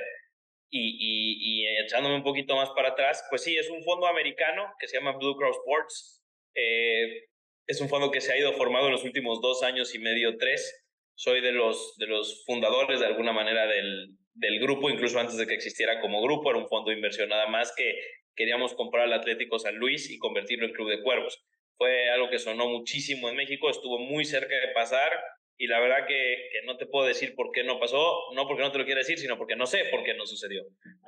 Y, 0.68 0.96
y, 0.98 1.62
y, 1.62 1.78
echándome 1.78 2.16
un 2.16 2.22
poquito 2.22 2.56
más 2.56 2.70
para 2.70 2.90
atrás, 2.90 3.24
pues 3.30 3.42
sí, 3.42 3.56
es 3.56 3.70
un 3.70 3.82
fondo 3.82 4.06
americano 4.06 4.72
que 4.78 4.88
se 4.88 4.96
llama 4.98 5.16
Blue 5.16 5.36
Cross 5.36 5.56
Sports. 5.58 6.22
Eh, 6.54 7.28
es 7.66 7.80
un 7.80 7.88
fondo 7.88 8.10
que 8.10 8.20
se 8.20 8.32
ha 8.32 8.38
ido 8.38 8.52
formado 8.52 8.86
en 8.86 8.92
los 8.92 9.04
últimos 9.04 9.40
dos 9.40 9.62
años 9.62 9.94
y 9.94 9.98
medio, 9.98 10.36
tres. 10.36 10.84
Soy 11.14 11.40
de 11.40 11.52
los, 11.52 11.96
de 11.96 12.06
los 12.06 12.44
fundadores 12.44 13.00
de 13.00 13.06
alguna 13.06 13.32
manera 13.32 13.66
del, 13.66 14.10
del 14.34 14.60
grupo, 14.60 14.90
incluso 14.90 15.18
antes 15.18 15.36
de 15.36 15.46
que 15.46 15.54
existiera 15.54 16.00
como 16.00 16.20
grupo, 16.20 16.50
era 16.50 16.58
un 16.58 16.68
fondo 16.68 16.90
de 16.90 16.96
inversión 16.96 17.30
nada 17.30 17.46
más 17.46 17.72
que 17.74 17.98
queríamos 18.34 18.74
comprar 18.74 19.04
al 19.04 19.14
Atlético 19.14 19.58
San 19.58 19.76
Luis 19.76 20.10
y 20.10 20.18
convertirlo 20.18 20.66
en 20.66 20.72
Club 20.72 20.90
de 20.90 21.02
Cuervos 21.02 21.42
fue 21.76 22.11
algo 22.11 22.31
que 22.31 22.38
sonó 22.38 22.69
muchísimo 22.69 23.28
en 23.28 23.37
México, 23.37 23.70
estuvo 23.70 23.99
muy 23.99 24.25
cerca 24.25 24.55
de 24.55 24.69
pasar 24.69 25.12
y 25.58 25.67
la 25.69 25.81
verdad 25.81 26.06
que, 26.06 26.50
no 26.64 26.76
te 26.76 26.87
puedo 26.87 27.06
decir 27.06 27.34
por 27.34 27.50
qué 27.52 27.64
no 27.64 27.78
pasó, 27.78 28.32
no 28.34 28.46
porque 28.46 28.62
no 28.62 28.73
te 28.73 28.78
lo 28.78 28.84
quiera 28.84 28.99
decir, 28.99 29.19
sino 29.19 29.38
porque 29.38 29.56
no 29.56 29.67
sé 29.67 29.84
por 29.90 30.02
qué 30.02 30.14
no 30.14 30.26
sucedió. 30.26 30.64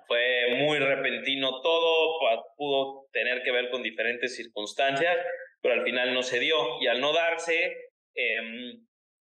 Fue 0.07 0.57
muy 0.57 0.79
repentino 0.79 1.61
todo, 1.61 2.19
pudo 2.57 3.09
tener 3.13 3.43
que 3.43 3.53
ver 3.53 3.71
con 3.71 3.83
diferentes 3.83 4.37
circunstancias, 4.37 5.17
pero 5.61 5.75
al 5.75 5.85
final 5.85 6.15
no 6.15 6.23
se 6.23 6.41
dio 6.41 6.81
y 6.81 6.87
al 6.87 7.01
no 7.01 7.13
darse, 7.13 7.77
eh, 8.15 8.75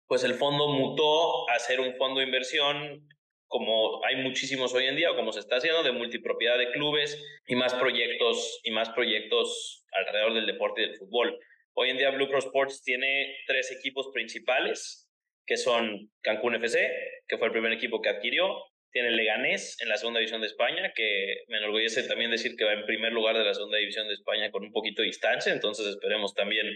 pues 0.06 0.23
el 0.25 0.35
fondo 0.35 0.69
mutó 0.69 1.49
a 1.49 1.59
ser 1.59 1.81
un 1.81 1.94
fondo 1.97 2.21
de 2.21 2.27
inversión 2.27 3.09
como 3.49 4.05
hay 4.05 4.17
muchísimos 4.17 4.75
hoy 4.75 4.87
en 4.87 4.97
día, 4.97 5.12
o 5.12 5.17
como 5.17 5.33
se 5.33 5.41
está 5.41 5.56
haciendo, 5.56 5.83
de 5.83 5.93
multipropiedad 5.93 6.59
de 6.59 6.71
clubes 6.73 7.23
y 7.47 7.55
más 7.55 7.75
proyectos, 7.75 8.61
y 8.65 8.71
más 8.71 8.91
proyectos 8.91 9.85
alrededor 9.99 10.35
del 10.35 10.47
deporte 10.47 10.83
y 10.83 10.87
del 10.89 10.97
fútbol. 10.97 11.39
Hoy 11.75 11.91
en 11.91 11.99
día 11.99 12.11
Blue 12.11 12.29
Cross 12.29 12.47
Sports 12.47 12.83
tiene 12.83 13.37
tres 13.47 13.71
equipos 13.71 14.11
principales, 14.13 15.11
que 15.47 15.57
son 15.57 16.11
Cancún 16.23 16.55
FC, 16.55 17.23
que 17.29 17.39
fue 17.39 17.49
el 17.49 17.53
primer 17.53 17.73
equipo 17.73 18.01
que 18.01 18.09
adquirió, 18.09 18.63
tiene 18.91 19.11
Leganés 19.11 19.77
en 19.83 19.91
la 19.91 19.97
segunda 19.99 20.21
división 20.21 20.41
de 20.41 20.47
España, 20.47 20.93
que 20.95 21.45
me 21.49 21.59
enorgullece 21.59 22.03
también 22.05 22.31
decir 22.31 22.57
que 22.57 22.65
va 22.65 22.73
en 22.73 22.87
primer 22.87 23.13
lugar 23.13 23.37
de 23.37 23.45
la 23.45 23.53
segunda 23.53 23.77
división 23.77 24.09
de 24.09 24.15
España 24.15 24.51
con 24.51 24.65
un 24.65 24.73
poquito 24.73 25.03
de 25.03 25.09
distancia, 25.09 25.53
entonces 25.53 25.87
esperemos 25.87 26.35
también 26.35 26.67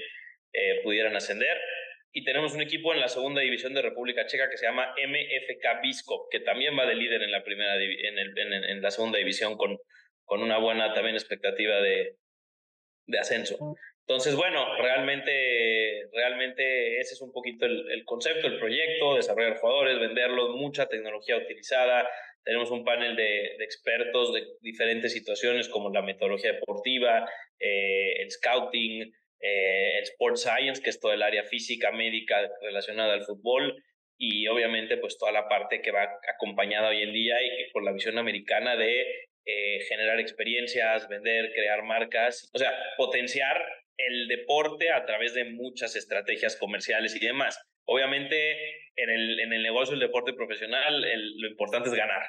eh, 0.52 0.80
pudieran 0.82 1.16
ascender 1.16 1.56
y 2.12 2.24
tenemos 2.24 2.54
un 2.54 2.60
equipo 2.60 2.92
en 2.92 3.00
la 3.00 3.08
segunda 3.08 3.40
división 3.40 3.72
de 3.72 3.82
República 3.82 4.26
Checa 4.26 4.50
que 4.50 4.56
se 4.56 4.66
llama 4.66 4.94
MFK 4.96 5.80
Biskop, 5.82 6.28
que 6.30 6.40
también 6.40 6.76
va 6.78 6.84
de 6.84 6.96
líder 6.96 7.22
en 7.22 7.30
la 7.30 7.44
primera 7.44 7.76
en, 7.76 8.82
la 8.82 8.90
segunda 8.90 9.18
división 9.18 9.56
con, 9.56 9.78
con 10.24 10.42
una 10.42 10.58
buena 10.58 10.92
también 10.92 11.14
expectativa 11.14 11.80
de, 11.80 12.16
de 13.10 13.18
ascenso. 13.18 13.76
Entonces, 14.06 14.34
bueno, 14.34 14.76
realmente, 14.76 16.08
realmente 16.12 16.98
ese 16.98 17.14
es 17.14 17.20
un 17.20 17.32
poquito 17.32 17.66
el, 17.66 17.90
el, 17.90 18.04
concepto, 18.04 18.48
el 18.48 18.58
proyecto, 18.58 19.14
desarrollar 19.14 19.58
jugadores, 19.58 20.00
venderlos, 20.00 20.56
mucha 20.56 20.86
tecnología 20.86 21.36
utilizada. 21.36 22.08
Tenemos 22.42 22.70
un 22.70 22.84
panel 22.84 23.14
de, 23.14 23.54
de 23.58 23.64
expertos 23.64 24.32
de 24.34 24.46
diferentes 24.62 25.12
situaciones 25.12 25.68
como 25.68 25.90
la 25.90 26.02
metodología 26.02 26.54
deportiva, 26.54 27.28
eh, 27.60 28.22
el 28.22 28.30
scouting, 28.30 29.12
eh, 29.40 29.98
el 29.98 30.02
Sports 30.02 30.42
Science, 30.42 30.82
que 30.82 30.90
es 30.90 31.00
todo 31.00 31.12
el 31.12 31.22
área 31.22 31.44
física, 31.44 31.92
médica 31.92 32.50
relacionada 32.60 33.14
al 33.14 33.22
fútbol, 33.22 33.82
y 34.18 34.46
obviamente 34.48 34.98
pues 34.98 35.16
toda 35.16 35.32
la 35.32 35.48
parte 35.48 35.80
que 35.80 35.92
va 35.92 36.18
acompañada 36.34 36.88
hoy 36.88 37.02
en 37.02 37.12
día 37.12 37.42
y 37.42 37.48
que 37.48 37.72
con 37.72 37.84
la 37.84 37.92
visión 37.92 38.18
americana 38.18 38.76
de 38.76 39.06
eh, 39.50 39.80
generar 39.88 40.20
experiencias, 40.20 41.08
vender, 41.08 41.52
crear 41.52 41.82
marcas, 41.82 42.48
o 42.52 42.58
sea, 42.58 42.72
potenciar 42.96 43.56
el 43.96 44.28
deporte 44.28 44.90
a 44.90 45.04
través 45.04 45.34
de 45.34 45.44
muchas 45.44 45.96
estrategias 45.96 46.56
comerciales 46.56 47.14
y 47.16 47.24
demás. 47.24 47.60
Obviamente 47.84 48.54
en 48.96 49.10
el, 49.10 49.40
en 49.40 49.52
el 49.52 49.62
negocio 49.62 49.92
del 49.92 50.06
deporte 50.06 50.32
profesional 50.32 51.00
lo 51.00 51.48
importante 51.48 51.88
es 51.88 51.94
ganar. 51.94 52.22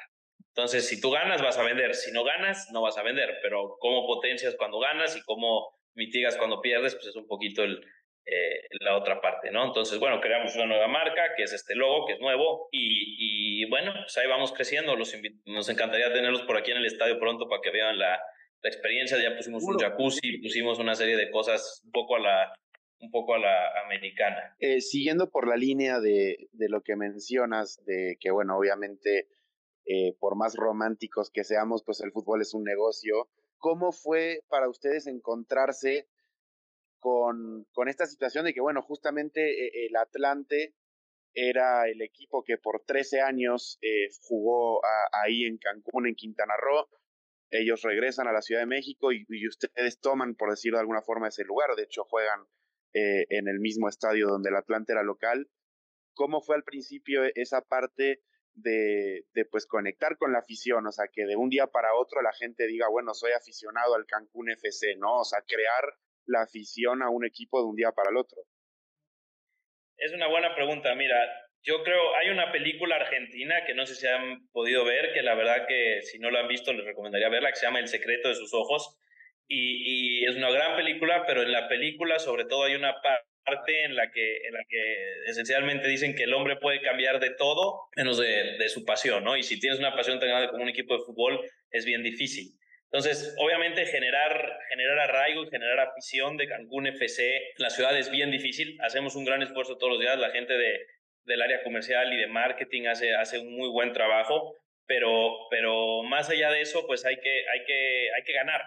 Entonces, 0.48 0.86
si 0.86 1.00
tú 1.00 1.10
ganas, 1.10 1.40
vas 1.40 1.56
a 1.58 1.62
vender. 1.62 1.94
Si 1.94 2.12
no 2.12 2.24
ganas, 2.24 2.68
no 2.72 2.82
vas 2.82 2.98
a 2.98 3.02
vender. 3.02 3.38
Pero 3.42 3.76
cómo 3.78 4.06
potencias 4.06 4.54
cuando 4.56 4.80
ganas 4.80 5.16
y 5.16 5.22
cómo 5.22 5.78
mitigas 5.94 6.36
cuando 6.36 6.60
pierdes, 6.60 6.94
pues 6.94 7.06
es 7.06 7.16
un 7.16 7.26
poquito 7.26 7.62
el, 7.62 7.80
eh, 8.24 8.68
la 8.80 8.96
otra 8.96 9.20
parte, 9.20 9.50
¿no? 9.50 9.66
Entonces, 9.66 9.98
bueno, 9.98 10.20
creamos 10.20 10.54
una 10.54 10.66
nueva 10.66 10.88
marca, 10.88 11.34
que 11.36 11.42
es 11.42 11.52
este 11.52 11.74
logo, 11.74 12.06
que 12.06 12.14
es 12.14 12.20
nuevo, 12.20 12.68
y, 12.70 13.62
y 13.62 13.68
bueno, 13.68 13.92
pues 13.92 14.16
ahí 14.18 14.28
vamos 14.28 14.52
creciendo. 14.52 14.96
Los 14.96 15.14
nos 15.46 15.68
encantaría 15.68 16.12
tenerlos 16.12 16.42
por 16.42 16.56
aquí 16.56 16.70
en 16.70 16.78
el 16.78 16.86
estadio 16.86 17.18
pronto 17.18 17.48
para 17.48 17.60
que 17.62 17.70
vean 17.70 17.98
la, 17.98 18.20
la 18.62 18.70
experiencia. 18.70 19.18
Ya 19.20 19.36
pusimos 19.36 19.64
un 19.64 19.78
jacuzzi, 19.78 20.38
pusimos 20.38 20.78
una 20.78 20.94
serie 20.94 21.16
de 21.16 21.30
cosas 21.30 21.82
un 21.84 21.90
poco 21.90 22.16
a 22.16 22.20
la, 22.20 22.54
un 23.00 23.10
poco 23.10 23.34
a 23.34 23.38
la 23.38 23.80
americana. 23.84 24.56
Eh, 24.60 24.80
siguiendo 24.80 25.30
por 25.30 25.48
la 25.48 25.56
línea 25.56 26.00
de, 26.00 26.48
de, 26.52 26.68
lo 26.68 26.82
que 26.82 26.96
mencionas, 26.96 27.82
de 27.84 28.16
que, 28.20 28.30
bueno, 28.30 28.56
obviamente, 28.56 29.28
eh, 29.84 30.14
por 30.20 30.36
más 30.36 30.54
románticos 30.54 31.30
que 31.30 31.42
seamos, 31.42 31.82
pues 31.84 32.00
el 32.00 32.12
fútbol 32.12 32.40
es 32.40 32.54
un 32.54 32.62
negocio 32.62 33.28
¿Cómo 33.62 33.92
fue 33.92 34.40
para 34.48 34.68
ustedes 34.68 35.06
encontrarse 35.06 36.08
con, 37.02 37.66
con 37.72 37.88
esta 37.88 38.06
situación 38.06 38.44
de 38.44 38.54
que, 38.54 38.60
bueno, 38.60 38.80
justamente 38.80 39.66
eh, 39.66 39.86
el 39.86 39.96
Atlante 39.96 40.76
era 41.34 41.88
el 41.88 42.00
equipo 42.00 42.44
que 42.44 42.58
por 42.58 42.84
13 42.86 43.22
años 43.22 43.76
eh, 43.82 44.08
jugó 44.20 44.80
ahí 45.12 45.44
en 45.44 45.58
Cancún, 45.58 46.06
en 46.06 46.14
Quintana 46.14 46.54
Roo. 46.56 46.86
Ellos 47.50 47.82
regresan 47.82 48.28
a 48.28 48.32
la 48.32 48.40
Ciudad 48.40 48.60
de 48.60 48.66
México 48.66 49.12
y, 49.12 49.26
y 49.28 49.48
ustedes 49.48 49.98
toman, 49.98 50.36
por 50.36 50.50
decirlo 50.50 50.78
de 50.78 50.82
alguna 50.82 51.02
forma, 51.02 51.26
ese 51.26 51.42
lugar. 51.42 51.74
De 51.74 51.82
hecho, 51.82 52.04
juegan 52.04 52.46
eh, 52.94 53.26
en 53.30 53.48
el 53.48 53.58
mismo 53.58 53.88
estadio 53.88 54.28
donde 54.28 54.50
el 54.50 54.56
Atlante 54.56 54.92
era 54.92 55.02
local. 55.02 55.50
¿Cómo 56.14 56.40
fue 56.40 56.54
al 56.54 56.62
principio 56.62 57.22
esa 57.34 57.62
parte 57.62 58.22
de, 58.54 59.26
de, 59.34 59.44
pues 59.46 59.66
conectar 59.66 60.16
con 60.18 60.32
la 60.32 60.38
afición, 60.38 60.86
o 60.86 60.92
sea, 60.92 61.06
que 61.12 61.24
de 61.24 61.34
un 61.34 61.48
día 61.48 61.66
para 61.66 61.96
otro 61.96 62.22
la 62.22 62.32
gente 62.32 62.68
diga, 62.68 62.88
bueno, 62.88 63.12
soy 63.12 63.32
aficionado 63.32 63.96
al 63.96 64.06
Cancún 64.06 64.50
FC, 64.50 64.94
¿no? 64.98 65.20
O 65.20 65.24
sea, 65.24 65.42
crear 65.42 65.96
la 66.26 66.42
afición 66.42 67.02
a 67.02 67.10
un 67.10 67.24
equipo 67.24 67.60
de 67.60 67.66
un 67.66 67.76
día 67.76 67.92
para 67.92 68.10
el 68.10 68.16
otro. 68.16 68.38
Es 69.96 70.12
una 70.12 70.26
buena 70.28 70.54
pregunta, 70.54 70.94
mira, 70.94 71.16
yo 71.62 71.82
creo, 71.84 72.16
hay 72.16 72.30
una 72.30 72.50
película 72.50 72.96
argentina 72.96 73.64
que 73.66 73.74
no 73.74 73.86
sé 73.86 73.94
si 73.94 74.06
han 74.06 74.48
podido 74.48 74.84
ver, 74.84 75.12
que 75.12 75.22
la 75.22 75.34
verdad 75.34 75.66
que 75.68 76.02
si 76.02 76.18
no 76.18 76.30
lo 76.30 76.38
han 76.38 76.48
visto 76.48 76.72
les 76.72 76.84
recomendaría 76.84 77.28
verla, 77.28 77.50
que 77.50 77.56
se 77.56 77.66
llama 77.66 77.78
El 77.78 77.88
secreto 77.88 78.28
de 78.28 78.34
sus 78.34 78.52
ojos, 78.52 78.98
y, 79.48 80.24
es 80.24 80.36
una 80.36 80.50
gran 80.50 80.76
película, 80.76 81.24
pero 81.26 81.42
en 81.42 81.52
la 81.52 81.68
película 81.68 82.18
sobre 82.18 82.46
todo 82.46 82.64
hay 82.64 82.74
una 82.74 83.00
parte 83.02 83.26
parte 83.44 83.84
en 83.84 83.96
la 83.96 84.08
que, 84.10 84.36
en 84.46 84.54
la 84.54 84.64
que 84.68 85.24
esencialmente 85.26 85.88
dicen 85.88 86.14
que 86.14 86.22
el 86.22 86.32
hombre 86.32 86.58
puede 86.58 86.80
cambiar 86.80 87.18
de 87.18 87.30
todo 87.30 87.88
menos 87.96 88.16
de, 88.16 88.56
de, 88.56 88.68
su 88.68 88.84
pasión, 88.84 89.24
¿no? 89.24 89.36
Y 89.36 89.42
si 89.42 89.58
tienes 89.58 89.80
una 89.80 89.96
pasión 89.96 90.20
tan 90.20 90.28
grande 90.28 90.48
como 90.48 90.62
un 90.62 90.68
equipo 90.68 90.96
de 90.96 91.04
fútbol, 91.04 91.40
es 91.72 91.84
bien 91.84 92.04
difícil. 92.04 92.52
Entonces, 92.92 93.34
obviamente 93.38 93.86
generar, 93.86 94.58
generar 94.68 94.98
arraigo 94.98 95.44
y 95.44 95.50
generar 95.50 95.80
afición 95.80 96.36
de 96.36 96.46
Cancún 96.46 96.86
FC 96.86 97.36
en 97.36 97.42
la 97.56 97.70
ciudad 97.70 97.96
es 97.96 98.10
bien 98.10 98.30
difícil. 98.30 98.78
Hacemos 98.82 99.16
un 99.16 99.24
gran 99.24 99.42
esfuerzo 99.42 99.78
todos 99.78 99.94
los 99.94 100.00
días. 100.00 100.18
La 100.18 100.30
gente 100.30 100.52
de, 100.52 100.86
del 101.24 101.40
área 101.40 101.62
comercial 101.62 102.12
y 102.12 102.18
de 102.18 102.26
marketing 102.26 102.88
hace, 102.88 103.14
hace 103.14 103.38
un 103.38 103.56
muy 103.56 103.70
buen 103.70 103.94
trabajo, 103.94 104.54
pero, 104.86 105.48
pero 105.48 106.02
más 106.02 106.28
allá 106.28 106.50
de 106.50 106.60
eso, 106.60 106.86
pues 106.86 107.06
hay 107.06 107.16
que, 107.16 107.44
hay 107.48 107.64
que, 107.64 108.10
hay 108.14 108.24
que 108.24 108.34
ganar. 108.34 108.62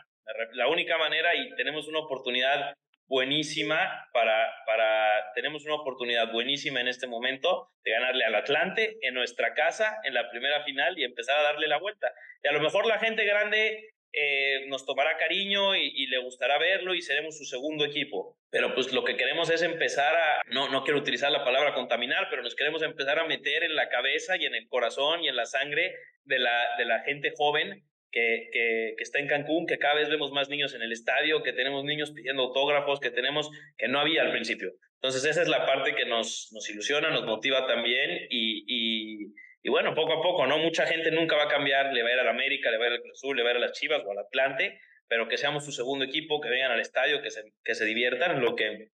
La 0.53 0.69
única 0.69 0.97
manera, 0.97 1.35
y 1.35 1.53
tenemos 1.53 1.87
una 1.87 1.99
oportunidad 1.99 2.73
buenísima 3.07 4.09
para, 4.11 4.51
para, 4.65 5.33
tenemos 5.35 5.65
una 5.65 5.75
oportunidad 5.75 6.31
buenísima 6.31 6.81
en 6.81 6.87
este 6.87 7.05
momento 7.05 7.69
de 7.83 7.91
ganarle 7.91 8.25
al 8.25 8.33
Atlante 8.33 8.97
en 9.01 9.13
nuestra 9.13 9.53
casa 9.53 9.99
en 10.03 10.15
la 10.15 10.31
primera 10.31 10.63
final 10.63 10.97
y 10.97 11.03
empezar 11.03 11.37
a 11.37 11.43
darle 11.43 11.67
la 11.67 11.77
vuelta. 11.77 12.11
Y 12.41 12.47
a 12.47 12.53
lo 12.53 12.59
mejor 12.59 12.87
la 12.87 12.97
gente 12.97 13.23
grande 13.23 13.91
eh, 14.15 14.65
nos 14.67 14.85
tomará 14.85 15.17
cariño 15.17 15.75
y, 15.75 16.07
le 16.07 16.17
gustará 16.19 16.57
verlo 16.57 16.93
y 16.93 17.01
seremos 17.01 17.37
su 17.37 17.45
segundo 17.45 17.83
equipo. 17.83 18.37
Pero 18.49 18.73
pues 18.73 18.93
lo 18.93 19.03
que 19.03 19.17
queremos 19.17 19.49
es 19.49 19.61
empezar 19.61 20.15
a, 20.15 20.41
no, 20.47 20.69
no 20.69 20.83
quiero 20.83 20.99
utilizar 20.99 21.31
la 21.31 21.43
palabra 21.43 21.73
contaminar, 21.73 22.27
pero 22.29 22.41
nos 22.41 22.55
queremos 22.55 22.81
empezar 22.81 23.19
a 23.19 23.25
meter 23.25 23.63
en 23.63 23.75
la 23.75 23.89
cabeza 23.89 24.37
y 24.37 24.45
en 24.45 24.55
el 24.55 24.67
corazón 24.67 25.23
y 25.23 25.27
en 25.27 25.35
la 25.35 25.45
sangre 25.45 25.95
de 26.23 26.39
la, 26.39 26.75
de 26.77 26.85
la 26.85 27.01
gente 27.01 27.33
joven 27.35 27.83
que, 28.11 28.49
que, 28.53 28.95
está 28.99 29.19
en 29.19 29.27
Cancún, 29.27 29.67
que 29.67 29.77
cada 29.77 29.95
vez 29.95 30.09
vemos 30.09 30.31
más 30.31 30.47
niños 30.47 30.73
en 30.73 30.81
el 30.81 30.93
estadio, 30.93 31.43
que 31.43 31.51
tenemos 31.51 31.83
niños 31.83 32.11
pidiendo 32.11 32.43
autógrafos, 32.43 33.01
que 33.01 33.11
tenemos, 33.11 33.49
que 33.77 33.89
no 33.89 33.99
había 33.99 34.21
al 34.21 34.31
principio. 34.31 34.71
Entonces 35.05 35.29
esa 35.29 35.41
es 35.41 35.47
la 35.47 35.65
parte 35.65 35.93
que 35.93 36.05
nos, 36.05 36.49
nos 36.53 36.69
ilusiona, 36.69 37.09
nos 37.09 37.25
motiva 37.25 37.67
también 37.67 38.27
y, 38.29 39.33
y, 39.65 39.69
bueno, 39.71 39.95
poco 39.95 40.13
a 40.13 40.21
poco, 40.21 40.45
¿no? 40.45 40.59
Mucha 40.59 40.85
gente 40.85 41.09
nunca 41.09 41.35
va 41.35 41.45
a 41.45 41.47
cambiar, 41.47 41.91
le 41.91 42.03
va 42.03 42.09
a 42.09 42.13
ir 42.13 42.19
a 42.19 42.23
la 42.23 42.29
América, 42.29 42.69
le 42.69 42.77
va 42.77 42.83
a 42.83 42.87
ir 42.87 42.93
al 42.93 43.01
Cruz 43.01 43.19
le 43.35 43.41
va 43.41 43.49
a 43.49 43.51
ir 43.53 43.57
a 43.57 43.61
las 43.61 43.71
Chivas 43.71 44.03
o 44.05 44.11
al 44.11 44.19
Atlante, 44.19 44.79
pero 45.07 45.27
que 45.27 45.39
seamos 45.39 45.65
su 45.65 45.71
segundo 45.71 46.05
equipo, 46.05 46.39
que 46.39 46.49
vengan 46.49 46.71
al 46.71 46.79
estadio, 46.81 47.23
que 47.23 47.31
se, 47.31 47.51
que 47.63 47.73
se 47.73 47.83
diviertan, 47.83 48.41
lo 48.41 48.55
que 48.55 48.89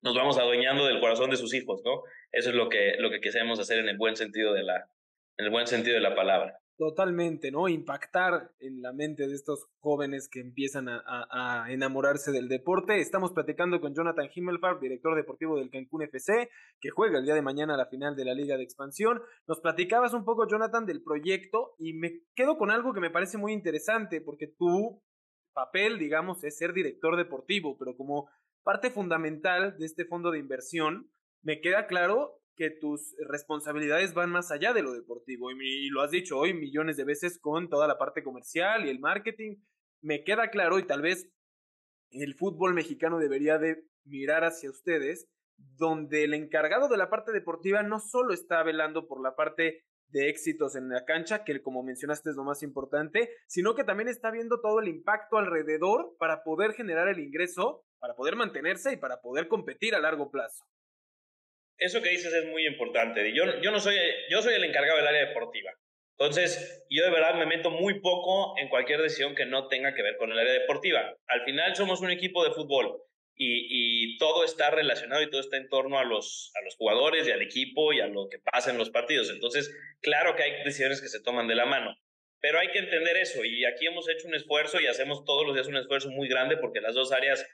nos 0.00 0.14
vamos 0.14 0.38
adueñando 0.38 0.86
del 0.86 0.98
corazón 0.98 1.28
de 1.28 1.36
sus 1.36 1.52
hijos, 1.52 1.82
¿no? 1.84 2.04
Eso 2.32 2.48
es 2.48 2.56
lo 2.56 2.70
que, 2.70 2.94
lo 2.98 3.10
que 3.10 3.20
queremos 3.20 3.60
hacer 3.60 3.80
en 3.80 3.88
el 3.90 3.98
buen 3.98 4.16
sentido 4.16 4.54
de 4.54 4.62
la, 4.62 4.88
en 5.36 5.44
el 5.44 5.50
buen 5.50 5.66
sentido 5.66 5.94
de 5.94 6.00
la 6.00 6.14
palabra. 6.14 6.58
Totalmente, 6.76 7.52
¿no? 7.52 7.68
Impactar 7.68 8.50
en 8.58 8.82
la 8.82 8.92
mente 8.92 9.28
de 9.28 9.34
estos 9.34 9.68
jóvenes 9.78 10.28
que 10.28 10.40
empiezan 10.40 10.88
a, 10.88 11.02
a, 11.06 11.70
enamorarse 11.70 12.32
del 12.32 12.48
deporte. 12.48 12.98
Estamos 13.00 13.32
platicando 13.32 13.80
con 13.80 13.94
Jonathan 13.94 14.28
Himmelfarb, 14.34 14.80
director 14.80 15.14
deportivo 15.14 15.56
del 15.56 15.70
Cancún 15.70 16.02
FC, 16.02 16.50
que 16.80 16.90
juega 16.90 17.20
el 17.20 17.26
día 17.26 17.34
de 17.36 17.42
mañana 17.42 17.76
la 17.76 17.86
final 17.86 18.16
de 18.16 18.24
la 18.24 18.34
Liga 18.34 18.56
de 18.56 18.64
Expansión. 18.64 19.22
Nos 19.46 19.60
platicabas 19.60 20.14
un 20.14 20.24
poco, 20.24 20.48
Jonathan, 20.48 20.84
del 20.84 21.04
proyecto 21.04 21.76
y 21.78 21.92
me 21.92 22.22
quedo 22.34 22.58
con 22.58 22.72
algo 22.72 22.92
que 22.92 23.00
me 23.00 23.10
parece 23.10 23.38
muy 23.38 23.52
interesante, 23.52 24.20
porque 24.20 24.48
tu 24.48 25.00
papel, 25.52 26.00
digamos, 26.00 26.42
es 26.42 26.58
ser 26.58 26.72
director 26.72 27.16
deportivo, 27.16 27.78
pero 27.78 27.96
como 27.96 28.28
parte 28.64 28.90
fundamental 28.90 29.78
de 29.78 29.86
este 29.86 30.06
fondo 30.06 30.32
de 30.32 30.40
inversión, 30.40 31.08
me 31.42 31.60
queda 31.60 31.86
claro 31.86 32.40
que 32.56 32.70
tus 32.70 33.14
responsabilidades 33.28 34.14
van 34.14 34.30
más 34.30 34.50
allá 34.50 34.72
de 34.72 34.82
lo 34.82 34.92
deportivo. 34.92 35.50
Y, 35.50 35.88
lo 35.88 36.02
has 36.02 36.10
dicho 36.10 36.38
hoy 36.38 36.54
millones 36.54 36.96
de 36.96 37.04
veces 37.04 37.38
con 37.38 37.68
toda 37.68 37.88
la 37.88 37.98
parte 37.98 38.22
comercial 38.22 38.86
y 38.86 38.90
el 38.90 39.00
marketing. 39.00 39.56
Me 40.02 40.24
queda 40.24 40.50
claro 40.50 40.78
y 40.78 40.86
tal 40.86 41.02
vez 41.02 41.28
el 42.10 42.34
fútbol 42.34 42.74
mexicano 42.74 43.18
debería 43.18 43.58
de 43.58 43.84
mirar 44.04 44.44
hacia 44.44 44.70
ustedes, 44.70 45.28
donde 45.56 46.24
el 46.24 46.34
encargado 46.34 46.88
de 46.88 46.96
la 46.96 47.10
parte 47.10 47.32
deportiva 47.32 47.82
no 47.82 48.00
solo 48.00 48.34
está 48.34 48.62
velando 48.62 49.08
por 49.08 49.22
la 49.22 49.34
parte 49.34 49.84
de 50.08 50.28
éxitos 50.28 50.76
en 50.76 50.88
la 50.88 51.04
cancha, 51.04 51.44
que 51.44 51.60
como 51.62 51.82
mencionaste 51.82 52.30
es 52.30 52.36
lo 52.36 52.44
más 52.44 52.62
importante, 52.62 53.30
sino 53.48 53.74
que 53.74 53.84
también 53.84 54.08
está 54.08 54.30
viendo 54.30 54.60
todo 54.60 54.80
el 54.80 54.88
impacto 54.88 55.38
alrededor 55.38 56.14
para 56.18 56.44
poder 56.44 56.72
generar 56.74 57.08
el 57.08 57.18
ingreso, 57.18 57.84
para 57.98 58.14
poder 58.14 58.36
mantenerse 58.36 58.92
y 58.92 58.96
para 58.96 59.20
poder 59.20 59.48
competir 59.48 59.94
a 59.94 60.00
largo 60.00 60.30
plazo. 60.30 60.64
Eso 61.78 62.02
que 62.02 62.10
dices 62.10 62.32
es 62.32 62.46
muy 62.46 62.66
importante. 62.66 63.32
Yo, 63.32 63.60
yo 63.60 63.70
no 63.70 63.80
soy, 63.80 63.96
yo 64.30 64.42
soy 64.42 64.54
el 64.54 64.64
encargado 64.64 64.98
del 64.98 65.08
área 65.08 65.26
deportiva. 65.26 65.72
Entonces, 66.16 66.84
yo 66.88 67.04
de 67.04 67.10
verdad 67.10 67.34
me 67.34 67.46
meto 67.46 67.70
muy 67.70 68.00
poco 68.00 68.56
en 68.58 68.68
cualquier 68.68 69.02
decisión 69.02 69.34
que 69.34 69.46
no 69.46 69.66
tenga 69.66 69.94
que 69.94 70.02
ver 70.02 70.16
con 70.16 70.30
el 70.30 70.38
área 70.38 70.52
deportiva. 70.52 71.16
Al 71.26 71.44
final 71.44 71.74
somos 71.74 72.00
un 72.00 72.10
equipo 72.10 72.44
de 72.44 72.52
fútbol 72.52 73.02
y, 73.34 74.12
y, 74.14 74.18
todo 74.18 74.44
está 74.44 74.70
relacionado 74.70 75.22
y 75.22 75.30
todo 75.30 75.40
está 75.40 75.56
en 75.56 75.68
torno 75.68 75.98
a 75.98 76.04
los, 76.04 76.52
a 76.54 76.64
los 76.64 76.76
jugadores 76.76 77.26
y 77.26 77.32
al 77.32 77.42
equipo 77.42 77.92
y 77.92 78.00
a 78.00 78.06
lo 78.06 78.28
que 78.28 78.38
pasa 78.38 78.70
en 78.70 78.78
los 78.78 78.90
partidos. 78.90 79.28
Entonces, 79.30 79.76
claro 80.00 80.36
que 80.36 80.44
hay 80.44 80.64
decisiones 80.64 81.00
que 81.00 81.08
se 81.08 81.20
toman 81.20 81.48
de 81.48 81.56
la 81.56 81.66
mano, 81.66 81.96
pero 82.40 82.60
hay 82.60 82.70
que 82.70 82.78
entender 82.78 83.16
eso 83.16 83.44
y 83.44 83.64
aquí 83.64 83.86
hemos 83.86 84.08
hecho 84.08 84.28
un 84.28 84.36
esfuerzo 84.36 84.80
y 84.80 84.86
hacemos 84.86 85.24
todos 85.24 85.44
los 85.44 85.54
días 85.56 85.66
un 85.66 85.78
esfuerzo 85.78 86.10
muy 86.10 86.28
grande 86.28 86.56
porque 86.58 86.80
las 86.80 86.94
dos 86.94 87.10
áreas 87.10 87.44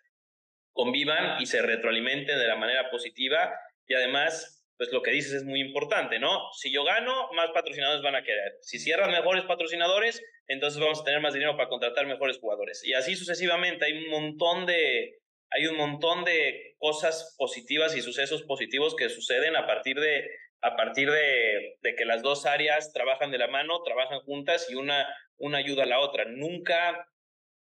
convivan 0.73 1.41
y 1.41 1.47
se 1.47 1.63
retroalimenten 1.63 2.39
de 2.39 2.47
la 2.47 2.57
manera 2.57 2.91
positiva 2.91 3.59
y 3.91 3.95
además, 3.95 4.65
pues 4.79 4.93
lo 4.93 5.03
que 5.03 5.11
dices 5.11 5.33
es 5.33 5.45
muy 5.45 5.61
importante, 5.61 6.21
¿no? 6.21 6.31
Si 6.53 6.73
yo 6.73 6.85
gano, 6.85 7.29
más 7.33 7.51
patrocinadores 7.51 8.03
van 8.03 8.15
a 8.15 8.23
querer. 8.23 8.53
Si 8.61 8.79
cierran 8.79 9.11
mejores 9.11 9.43
patrocinadores, 9.43 10.23
entonces 10.47 10.81
vamos 10.81 11.01
a 11.01 11.05
tener 11.05 11.21
más 11.21 11.35
dinero 11.35 11.57
para 11.57 11.69
contratar 11.69 12.07
mejores 12.07 12.39
jugadores. 12.39 12.85
Y 12.85 12.95
así 12.95 13.17
sucesivamente, 13.17 13.87
hay 13.87 14.05
un 14.05 14.09
montón 14.11 14.65
de, 14.65 15.19
hay 15.51 15.67
un 15.67 15.77
montón 15.77 16.25
de 16.25 16.77
cosas 16.79 17.35
positivas 17.37 17.97
y 17.97 18.01
sucesos 18.01 18.45
positivos 18.45 18.95
que 18.95 19.09
suceden 19.09 19.57
a 19.57 19.67
partir 19.67 19.99
de, 19.99 20.31
a 20.63 20.77
partir 20.77 21.11
de, 21.11 21.77
que 21.83 22.05
las 22.05 22.23
dos 22.23 22.47
áreas 22.47 22.93
trabajan 22.93 23.33
de 23.33 23.39
la 23.39 23.49
mano, 23.49 23.83
trabajan 23.83 24.21
juntas 24.21 24.69
y 24.71 24.77
una, 24.77 25.05
una 25.37 25.59
ayuda 25.59 25.83
a 25.83 25.87
la 25.87 25.99
otra. 25.99 26.27
Nunca 26.27 27.09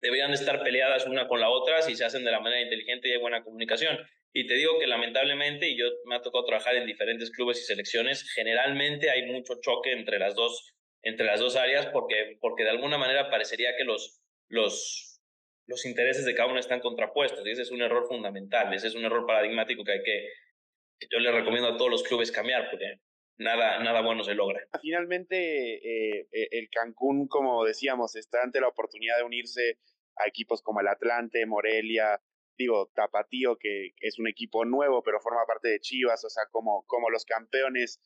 deberían 0.01 0.31
estar 0.31 0.63
peleadas 0.63 1.05
una 1.05 1.27
con 1.27 1.39
la 1.39 1.49
otra 1.49 1.81
si 1.81 1.95
se 1.95 2.05
hacen 2.05 2.23
de 2.23 2.31
la 2.31 2.39
manera 2.39 2.61
inteligente 2.61 3.09
y 3.09 3.11
hay 3.11 3.19
buena 3.19 3.43
comunicación. 3.43 3.97
Y 4.31 4.45
te 4.47 4.53
digo 4.55 4.79
que 4.79 4.87
lamentablemente, 4.87 5.69
y 5.69 5.77
yo 5.77 5.87
me 6.05 6.15
ha 6.15 6.21
tocado 6.21 6.45
trabajar 6.45 6.75
en 6.75 6.85
diferentes 6.85 7.31
clubes 7.31 7.59
y 7.59 7.63
selecciones, 7.63 8.31
generalmente 8.31 9.09
hay 9.09 9.25
mucho 9.25 9.59
choque 9.61 9.91
entre 9.91 10.19
las 10.19 10.35
dos, 10.35 10.75
entre 11.01 11.25
las 11.25 11.39
dos 11.39 11.55
áreas 11.55 11.87
porque, 11.87 12.37
porque 12.39 12.63
de 12.63 12.69
alguna 12.69 12.97
manera 12.97 13.29
parecería 13.29 13.75
que 13.75 13.85
los, 13.85 14.21
los, 14.47 15.19
los 15.65 15.85
intereses 15.85 16.25
de 16.25 16.35
cada 16.35 16.49
uno 16.49 16.59
están 16.59 16.79
contrapuestos. 16.79 17.45
Y 17.45 17.51
ese 17.51 17.63
es 17.63 17.71
un 17.71 17.81
error 17.81 18.07
fundamental, 18.07 18.73
ese 18.73 18.87
es 18.87 18.95
un 18.95 19.05
error 19.05 19.25
paradigmático 19.25 19.83
que 19.83 19.93
hay 19.93 20.03
que, 20.03 20.29
yo 21.11 21.19
le 21.19 21.31
recomiendo 21.31 21.69
a 21.69 21.77
todos 21.77 21.89
los 21.89 22.03
clubes 22.03 22.31
cambiar 22.31 22.69
porque 22.69 22.99
nada, 23.37 23.79
nada 23.79 24.01
bueno 24.01 24.23
se 24.23 24.35
logra. 24.35 24.61
Finalmente, 24.81 25.75
eh, 25.75 26.27
eh, 26.31 26.47
el 26.51 26.69
Cancún, 26.69 27.27
como 27.27 27.65
decíamos, 27.65 28.15
está 28.15 28.43
ante 28.43 28.61
la 28.61 28.67
oportunidad 28.67 29.17
de 29.17 29.23
unirse 29.23 29.79
a 30.19 30.27
equipos 30.27 30.61
como 30.61 30.81
el 30.81 30.87
Atlante, 30.87 31.45
Morelia, 31.45 32.21
digo, 32.57 32.91
Tapatío, 32.93 33.57
que 33.57 33.93
es 34.01 34.19
un 34.19 34.27
equipo 34.27 34.65
nuevo, 34.65 35.01
pero 35.01 35.21
forma 35.21 35.45
parte 35.47 35.69
de 35.69 35.79
Chivas, 35.79 36.23
o 36.25 36.29
sea, 36.29 36.43
como, 36.51 36.83
como 36.87 37.09
los 37.09 37.25
campeones 37.25 37.99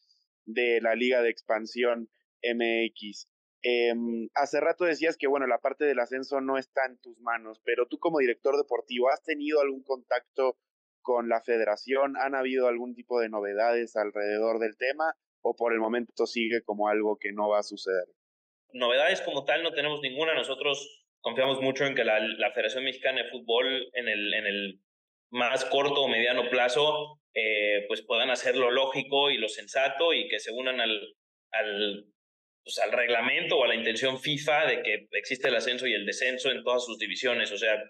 de 0.46 0.80
la 0.82 0.96
Liga 0.96 1.22
de 1.22 1.30
Expansión 1.30 2.10
MX. 2.44 3.28
Em, 3.64 4.30
hace 4.36 4.60
rato 4.60 4.84
decías 4.84 5.18
que, 5.18 5.28
bueno, 5.28 5.48
la 5.48 5.60
parte 5.60 5.86
del 5.86 6.00
ascenso 6.00 6.42
no 6.42 6.58
está 6.58 6.86
en 6.86 7.00
tus 7.00 7.20
manos, 7.22 7.62
pero 7.64 7.88
tú 7.88 7.98
como 7.98 8.20
director 8.20 8.58
deportivo, 8.58 9.10
¿has 9.10 9.24
tenido 9.24 9.62
algún 9.62 9.84
contacto 9.84 10.58
con 11.02 11.30
la 11.30 11.42
federación? 11.42 12.16
¿Han 12.18 12.36
habido 12.36 12.68
algún 12.68 12.94
tipo 12.94 13.20
de 13.20 13.30
novedades 13.30 13.96
alrededor 13.96 14.60
del 14.60 14.78
tema? 14.78 15.16
¿O 15.42 15.56
por 15.56 15.74
el 15.74 15.80
momento 15.80 16.26
sigue 16.28 16.62
como 16.64 16.90
algo 16.90 17.18
que 17.18 17.32
no 17.32 17.50
va 17.50 17.60
a 17.60 17.64
suceder? 17.64 18.06
Novedades 18.74 19.22
como 19.22 19.46
tal 19.46 19.64
no 19.64 19.74
tenemos 19.74 20.02
ninguna. 20.02 20.34
Nosotros 20.34 21.03
confiamos 21.24 21.62
mucho 21.62 21.86
en 21.86 21.96
que 21.96 22.04
la, 22.04 22.20
la, 22.20 22.52
Federación 22.52 22.84
Mexicana 22.84 23.24
de 23.24 23.30
Fútbol 23.30 23.90
en 23.94 24.10
el, 24.10 24.34
en 24.34 24.46
el 24.46 24.80
más 25.32 25.66
corto 25.66 26.02
o 26.02 26.08
mediano 26.08 26.50
plazo 26.50 27.22
eh, 27.34 27.86
pues 27.88 28.04
puedan 28.04 28.30
hacer 28.30 28.56
lo 28.56 28.70
lógico 28.70 29.32
y 29.32 29.38
lo 29.38 29.48
sensato 29.48 30.14
y 30.14 30.28
que 30.28 30.40
se 30.40 30.52
unan 30.52 30.82
al, 30.82 31.16
al, 31.52 32.06
pues 32.64 32.78
al 32.80 32.92
reglamento 32.92 33.58
o 33.58 33.64
a 33.64 33.70
la 33.70 33.76
intención 33.76 34.20
FIFA 34.20 34.68
de 34.68 34.84
que 34.84 35.08
existe 35.14 35.48
el 35.48 35.56
ascenso 35.56 35.88
y 35.88 35.94
el 35.94 36.06
descenso 36.06 36.52
en 36.52 36.62
todas 36.62 36.86
sus 36.86 37.00
divisiones. 37.00 37.54
O 37.54 37.58
sea, 37.58 37.82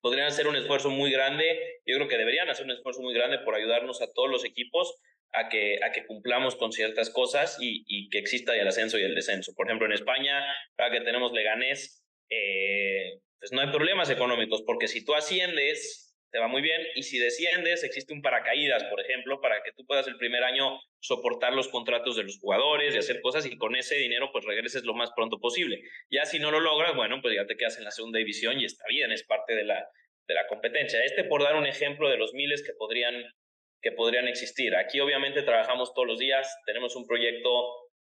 podrían 0.00 0.26
hacer 0.26 0.48
un 0.48 0.56
esfuerzo 0.56 0.88
muy 0.88 1.12
grande, 1.12 1.80
yo 1.84 1.96
creo 1.96 2.08
que 2.08 2.18
deberían 2.18 2.48
hacer 2.48 2.64
un 2.64 2.72
esfuerzo 2.72 3.02
muy 3.02 3.14
grande 3.14 3.38
por 3.40 3.54
ayudarnos 3.54 4.00
a 4.00 4.10
todos 4.12 4.30
los 4.30 4.46
equipos 4.46 4.98
a 5.34 5.50
que, 5.50 5.78
a 5.84 5.92
que 5.92 6.06
cumplamos 6.06 6.56
con 6.56 6.72
ciertas 6.72 7.10
cosas 7.10 7.58
y, 7.60 7.84
y 7.86 8.08
que 8.08 8.18
exista 8.18 8.56
el 8.56 8.66
ascenso 8.66 8.98
y 8.98 9.02
el 9.02 9.14
descenso. 9.14 9.52
Por 9.54 9.66
ejemplo, 9.66 9.86
en 9.86 9.92
España, 9.92 10.42
para 10.76 10.90
que 10.90 11.02
tenemos 11.02 11.32
Leganés, 11.32 12.01
eh, 12.32 13.18
pues 13.38 13.52
no 13.52 13.60
hay 13.60 13.68
problemas 13.68 14.08
económicos, 14.08 14.62
porque 14.66 14.88
si 14.88 15.04
tú 15.04 15.14
asciendes, 15.14 16.14
te 16.30 16.38
va 16.38 16.48
muy 16.48 16.62
bien. 16.62 16.80
Y 16.94 17.02
si 17.02 17.18
desciendes, 17.18 17.84
existe 17.84 18.14
un 18.14 18.22
paracaídas, 18.22 18.84
por 18.84 19.00
ejemplo, 19.00 19.40
para 19.40 19.62
que 19.62 19.72
tú 19.72 19.84
puedas 19.86 20.08
el 20.08 20.16
primer 20.16 20.42
año 20.42 20.80
soportar 21.00 21.52
los 21.52 21.68
contratos 21.68 22.16
de 22.16 22.24
los 22.24 22.38
jugadores 22.38 22.94
y 22.94 22.98
hacer 22.98 23.20
cosas 23.20 23.44
y 23.44 23.58
con 23.58 23.76
ese 23.76 23.96
dinero 23.96 24.30
pues 24.32 24.44
regreses 24.46 24.84
lo 24.84 24.94
más 24.94 25.10
pronto 25.14 25.38
posible. 25.38 25.82
Ya 26.10 26.24
si 26.24 26.38
no 26.38 26.50
lo 26.50 26.60
logras, 26.60 26.96
bueno, 26.96 27.20
pues 27.20 27.34
ya 27.34 27.46
te 27.46 27.56
quedas 27.56 27.76
en 27.76 27.84
la 27.84 27.90
segunda 27.90 28.18
división 28.18 28.58
y 28.58 28.64
está 28.64 28.84
bien, 28.88 29.12
es 29.12 29.24
parte 29.24 29.54
de 29.54 29.64
la, 29.64 29.86
de 30.26 30.34
la 30.34 30.46
competencia. 30.46 31.04
Este 31.04 31.24
por 31.24 31.42
dar 31.42 31.56
un 31.56 31.66
ejemplo 31.66 32.08
de 32.08 32.16
los 32.16 32.32
miles 32.32 32.64
que 32.64 32.72
podrían, 32.72 33.14
que 33.82 33.92
podrían 33.92 34.26
existir. 34.26 34.74
Aquí 34.74 35.00
obviamente 35.00 35.42
trabajamos 35.42 35.92
todos 35.92 36.08
los 36.08 36.18
días, 36.18 36.56
tenemos 36.64 36.96
un 36.96 37.06
proyecto 37.06 37.50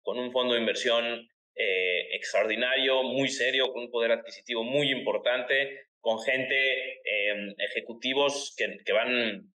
con 0.02 0.18
un 0.18 0.32
fondo 0.32 0.56
de 0.56 0.62
inversión 0.62 1.28
eh, 1.56 2.08
extraordinario, 2.16 3.04
muy 3.04 3.30
serio, 3.30 3.72
con 3.72 3.84
un 3.84 3.92
poder 3.92 4.12
adquisitivo 4.12 4.64
muy 4.64 4.92
importante, 4.92 5.88
con 6.02 6.20
gente, 6.20 7.02
em, 7.04 7.56
ejecutivos 7.58 8.54
que, 8.58 8.94
van 8.94 9.52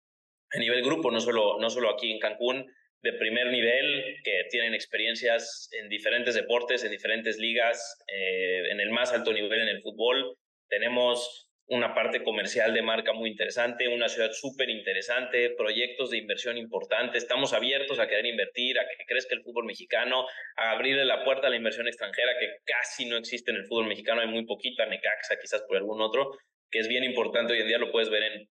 a 0.53 0.59
nivel 0.59 0.83
grupo, 0.83 1.11
no 1.11 1.21
solo, 1.21 1.59
no 1.59 1.71
solo 1.71 1.91
aquí 1.91 2.13
en 2.13 2.19
Cancún, 2.19 2.67
de 3.03 3.13
primer 3.15 3.49
nivel, 3.49 4.17
que 4.25 4.45
tienen 4.51 4.75
experiencias 4.75 5.69
en 5.73 5.89
diferentes 5.89 6.35
deportes, 6.35 6.85
en 6.85 6.91
diferentes 6.91 7.39
ligas, 7.39 7.99
eh, 8.09 8.69
en 8.71 8.81
el 8.81 8.91
más 8.91 9.13
alto 9.13 9.33
nivel 9.33 9.61
en 9.61 9.69
el 9.69 9.83
fútbol. 9.83 10.37
Tenemos 10.69 11.46
una 11.69 11.95
parte 11.95 12.23
comercial 12.23 12.73
de 12.73 12.83
marca 12.83 13.13
muy 13.13 13.31
interesante, 13.31 13.89
una 13.89 14.09
ciudad 14.09 14.31
súper 14.33 14.71
interesante, 14.71 15.51
proyectos 15.51 16.11
de 16.11 16.19
inversión 16.19 16.57
importantes. 16.57 17.23
Estamos 17.23 17.53
abiertos 17.53 17.99
a 17.99 18.07
querer 18.07 18.27
invertir, 18.27 18.79
a 18.79 18.87
que 18.87 19.05
crezca 19.05 19.35
el 19.35 19.43
fútbol 19.43 19.65
mexicano, 19.65 20.27
a 20.57 20.71
abrirle 20.71 21.05
la 21.05 21.25
puerta 21.25 21.49
a 21.49 21.51
la 21.51 21.57
inversión 21.57 21.89
extranjera 21.89 22.39
que 22.39 22.59
casi 22.65 23.07
no 23.07 23.17
existe 23.17 23.51
en 23.51 23.59
el 23.59 23.67
fútbol 23.67 23.89
mexicano, 23.89 24.21
hay 24.21 24.29
muy 24.29 24.45
poquita, 24.47 24.87
Necaxa 24.87 25.39
quizás 25.41 25.63
por 25.63 25.77
algún 25.77 26.01
otro, 26.01 26.39
que 26.71 26.79
es 26.79 26.89
bien 26.89 27.03
importante 27.03 27.53
hoy 27.53 27.61
en 27.61 27.69
día, 27.69 27.79
lo 27.79 27.91
puedes 27.91 28.11
ver 28.11 28.23
en, 28.23 28.49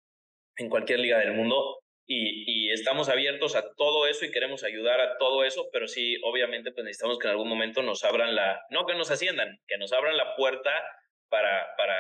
en 0.57 0.69
cualquier 0.69 0.99
liga 0.99 1.17
del 1.19 1.33
mundo. 1.33 1.79
Y, 2.11 2.43
y, 2.47 2.71
estamos 2.71 3.07
abiertos 3.07 3.55
a 3.55 3.63
todo 3.75 4.07
eso 4.07 4.25
y 4.25 4.31
queremos 4.31 4.63
ayudar 4.63 4.99
a 4.99 5.19
todo 5.19 5.43
eso, 5.43 5.69
pero 5.71 5.87
sí, 5.87 6.17
obviamente, 6.23 6.71
pues 6.71 6.83
necesitamos 6.83 7.19
que 7.19 7.27
en 7.27 7.31
algún 7.31 7.47
momento 7.47 7.83
nos 7.83 8.03
abran 8.03 8.33
la, 8.33 8.59
no 8.71 8.87
que 8.87 8.95
nos 8.95 9.11
asciendan, 9.11 9.59
que 9.67 9.77
nos 9.77 9.93
abran 9.93 10.17
la 10.17 10.35
puerta 10.35 10.71
para, 11.29 11.75
para, 11.77 11.98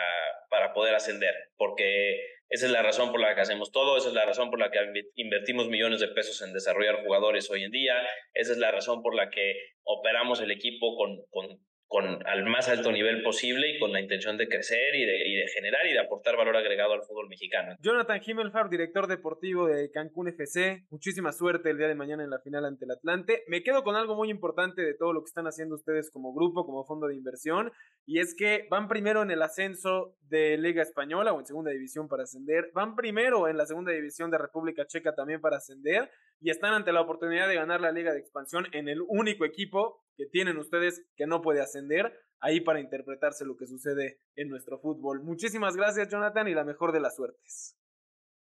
para 0.49 0.73
poder 0.73 0.95
ascender, 0.95 1.35
porque 1.57 2.19
esa 2.49 2.65
es 2.65 2.71
la 2.71 2.81
razón 2.81 3.11
por 3.11 3.21
la 3.21 3.35
que 3.35 3.41
hacemos 3.41 3.71
todo, 3.71 3.97
esa 3.97 4.09
es 4.09 4.15
la 4.15 4.25
razón 4.25 4.49
por 4.49 4.59
la 4.59 4.71
que 4.71 4.79
invertimos 5.15 5.67
millones 5.67 5.99
de 5.99 6.07
pesos 6.07 6.41
en 6.41 6.53
desarrollar 6.53 7.03
jugadores 7.03 7.49
hoy 7.51 7.63
en 7.63 7.71
día, 7.71 7.95
esa 8.33 8.51
es 8.53 8.57
la 8.57 8.71
razón 8.71 9.03
por 9.03 9.15
la 9.15 9.29
que 9.29 9.53
operamos 9.83 10.41
el 10.41 10.51
equipo 10.51 10.95
con, 10.95 11.23
con 11.29 11.59
con, 11.89 12.05
al 12.27 12.45
más 12.45 12.69
alto 12.69 12.91
nivel 12.91 13.23
posible 13.23 13.71
y 13.71 13.79
con 13.79 13.91
la 13.91 13.99
intención 13.99 14.37
de 14.37 14.47
crecer 14.47 14.93
y 14.93 15.05
de, 15.05 15.27
y 15.27 15.35
de, 15.37 15.47
generar 15.47 15.87
y 15.87 15.93
de 15.93 15.99
aportar 15.99 16.37
valor 16.37 16.55
agregado 16.55 16.93
al 16.93 17.01
fútbol 17.01 17.27
mexicano. 17.27 17.75
Jonathan 17.81 18.21
Himmelfarb, 18.23 18.69
director 18.69 19.07
deportivo 19.07 19.65
de 19.65 19.89
Cancún 19.89 20.27
FC, 20.27 20.85
muchísima 20.91 21.31
suerte 21.31 21.71
el 21.71 21.79
día 21.79 21.87
de 21.87 21.95
mañana 21.95 22.23
en 22.23 22.29
la 22.29 22.39
final 22.41 22.65
ante 22.65 22.85
el 22.85 22.91
Atlante. 22.91 23.43
Me 23.47 23.63
quedo 23.63 23.83
con 23.83 23.95
algo 23.95 24.15
muy 24.15 24.29
importante 24.29 24.83
de 24.83 24.93
todo 24.93 25.13
lo 25.13 25.21
que 25.21 25.29
están 25.29 25.47
haciendo 25.47 25.73
ustedes 25.73 26.11
como 26.11 26.31
grupo, 26.31 26.63
como 26.63 26.85
fondo 26.85 27.07
de 27.07 27.15
inversión, 27.15 27.71
y 28.05 28.19
es 28.19 28.35
que 28.35 28.67
van 28.69 28.87
primero 28.87 29.23
en 29.23 29.31
el 29.31 29.41
ascenso 29.41 30.15
de 30.21 30.59
Liga 30.59 30.83
Española 30.83 31.33
o 31.33 31.39
en 31.39 31.47
segunda 31.47 31.71
división 31.71 32.07
para 32.07 32.21
ascender, 32.21 32.69
van 32.75 32.95
primero 32.95 33.47
en 33.47 33.57
la 33.57 33.65
segunda 33.65 33.91
división 33.91 34.29
de 34.29 34.37
República 34.37 34.85
Checa 34.85 35.15
también 35.15 35.41
para 35.41 35.57
ascender, 35.57 36.11
y 36.39 36.51
están 36.51 36.71
ante 36.73 36.93
la 36.93 37.01
oportunidad 37.01 37.47
de 37.47 37.55
ganar 37.55 37.81
la 37.81 37.91
Liga 37.91 38.13
de 38.13 38.19
Expansión 38.19 38.67
en 38.73 38.89
el 38.89 39.01
único 39.07 39.43
equipo 39.43 40.03
que 40.19 40.25
tienen 40.25 40.57
ustedes 40.57 41.05
que 41.15 41.25
no 41.25 41.41
puede 41.41 41.61
ascender 41.61 42.13
ahí 42.41 42.59
para 42.59 42.81
interpretarse 42.81 43.45
lo 43.45 43.55
que 43.55 43.65
sucede 43.65 44.19
en 44.35 44.49
nuestro 44.49 44.77
fútbol. 44.77 45.23
Muchísimas 45.23 45.77
gracias 45.77 46.09
Jonathan 46.09 46.49
y 46.49 46.53
la 46.53 46.65
mejor 46.65 46.91
de 46.91 46.99
las 46.99 47.15
suertes. 47.15 47.77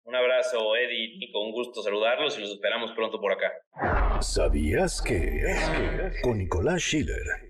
Un 0.04 0.16
abrazo 0.16 0.76
Eddie, 0.76 1.18
y 1.20 1.32
con 1.32 1.52
gusto 1.52 1.84
saludarlos 1.84 2.36
y 2.38 2.42
los 2.42 2.52
esperamos 2.52 2.94
pronto 2.94 3.22
por 3.22 3.32
acá. 3.32 3.52
¿Sabías 4.22 5.04
que 5.04 5.44
con 6.24 6.40
Nicolás 6.40 6.82
Schiller 6.82 7.47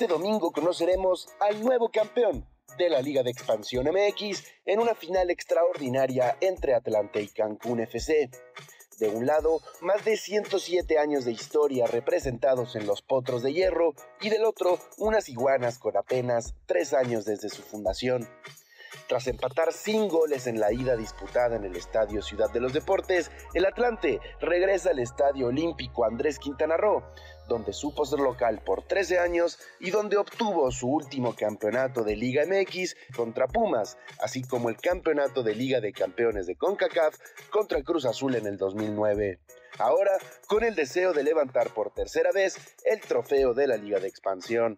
Este 0.00 0.14
domingo 0.14 0.52
conoceremos 0.52 1.26
al 1.40 1.60
nuevo 1.60 1.90
campeón 1.90 2.46
de 2.78 2.88
la 2.88 3.02
Liga 3.02 3.24
de 3.24 3.32
Expansión 3.32 3.84
MX 3.86 4.44
en 4.64 4.78
una 4.78 4.94
final 4.94 5.28
extraordinaria 5.28 6.36
entre 6.40 6.74
Atlante 6.74 7.20
y 7.20 7.26
Cancún 7.26 7.80
FC. 7.80 8.30
De 9.00 9.08
un 9.08 9.26
lado, 9.26 9.60
más 9.80 10.04
de 10.04 10.16
107 10.16 11.00
años 11.00 11.24
de 11.24 11.32
historia 11.32 11.88
representados 11.88 12.76
en 12.76 12.86
los 12.86 13.02
potros 13.02 13.42
de 13.42 13.52
hierro 13.52 13.94
y 14.20 14.28
del 14.28 14.44
otro, 14.44 14.78
unas 14.98 15.28
iguanas 15.28 15.80
con 15.80 15.96
apenas 15.96 16.54
tres 16.66 16.94
años 16.94 17.24
desde 17.24 17.48
su 17.48 17.62
fundación. 17.62 18.28
Tras 19.08 19.26
empatar 19.26 19.72
sin 19.72 20.06
goles 20.06 20.46
en 20.46 20.60
la 20.60 20.70
ida 20.70 20.94
disputada 20.94 21.56
en 21.56 21.64
el 21.64 21.76
Estadio 21.76 22.20
Ciudad 22.20 22.50
de 22.50 22.60
los 22.60 22.74
Deportes, 22.74 23.30
el 23.54 23.64
Atlante 23.64 24.20
regresa 24.38 24.90
al 24.90 24.98
Estadio 24.98 25.46
Olímpico 25.46 26.04
Andrés 26.04 26.38
Quintana 26.38 26.76
Roo, 26.76 27.02
donde 27.48 27.72
supo 27.72 28.04
ser 28.04 28.20
local 28.20 28.60
por 28.62 28.82
13 28.86 29.18
años 29.18 29.58
y 29.80 29.90
donde 29.90 30.18
obtuvo 30.18 30.70
su 30.70 30.88
último 30.88 31.34
campeonato 31.34 32.04
de 32.04 32.16
Liga 32.16 32.44
MX 32.44 32.96
contra 33.16 33.48
Pumas, 33.48 33.96
así 34.20 34.42
como 34.42 34.68
el 34.68 34.76
campeonato 34.76 35.42
de 35.42 35.54
Liga 35.54 35.80
de 35.80 35.94
Campeones 35.94 36.46
de 36.46 36.56
CONCACAF 36.56 37.16
contra 37.48 37.82
Cruz 37.82 38.04
Azul 38.04 38.34
en 38.34 38.46
el 38.46 38.58
2009. 38.58 39.40
Ahora, 39.78 40.18
con 40.46 40.64
el 40.64 40.74
deseo 40.74 41.14
de 41.14 41.22
levantar 41.22 41.70
por 41.70 41.94
tercera 41.94 42.30
vez 42.32 42.58
el 42.84 43.00
trofeo 43.00 43.54
de 43.54 43.68
la 43.68 43.78
Liga 43.78 44.00
de 44.00 44.08
Expansión. 44.08 44.76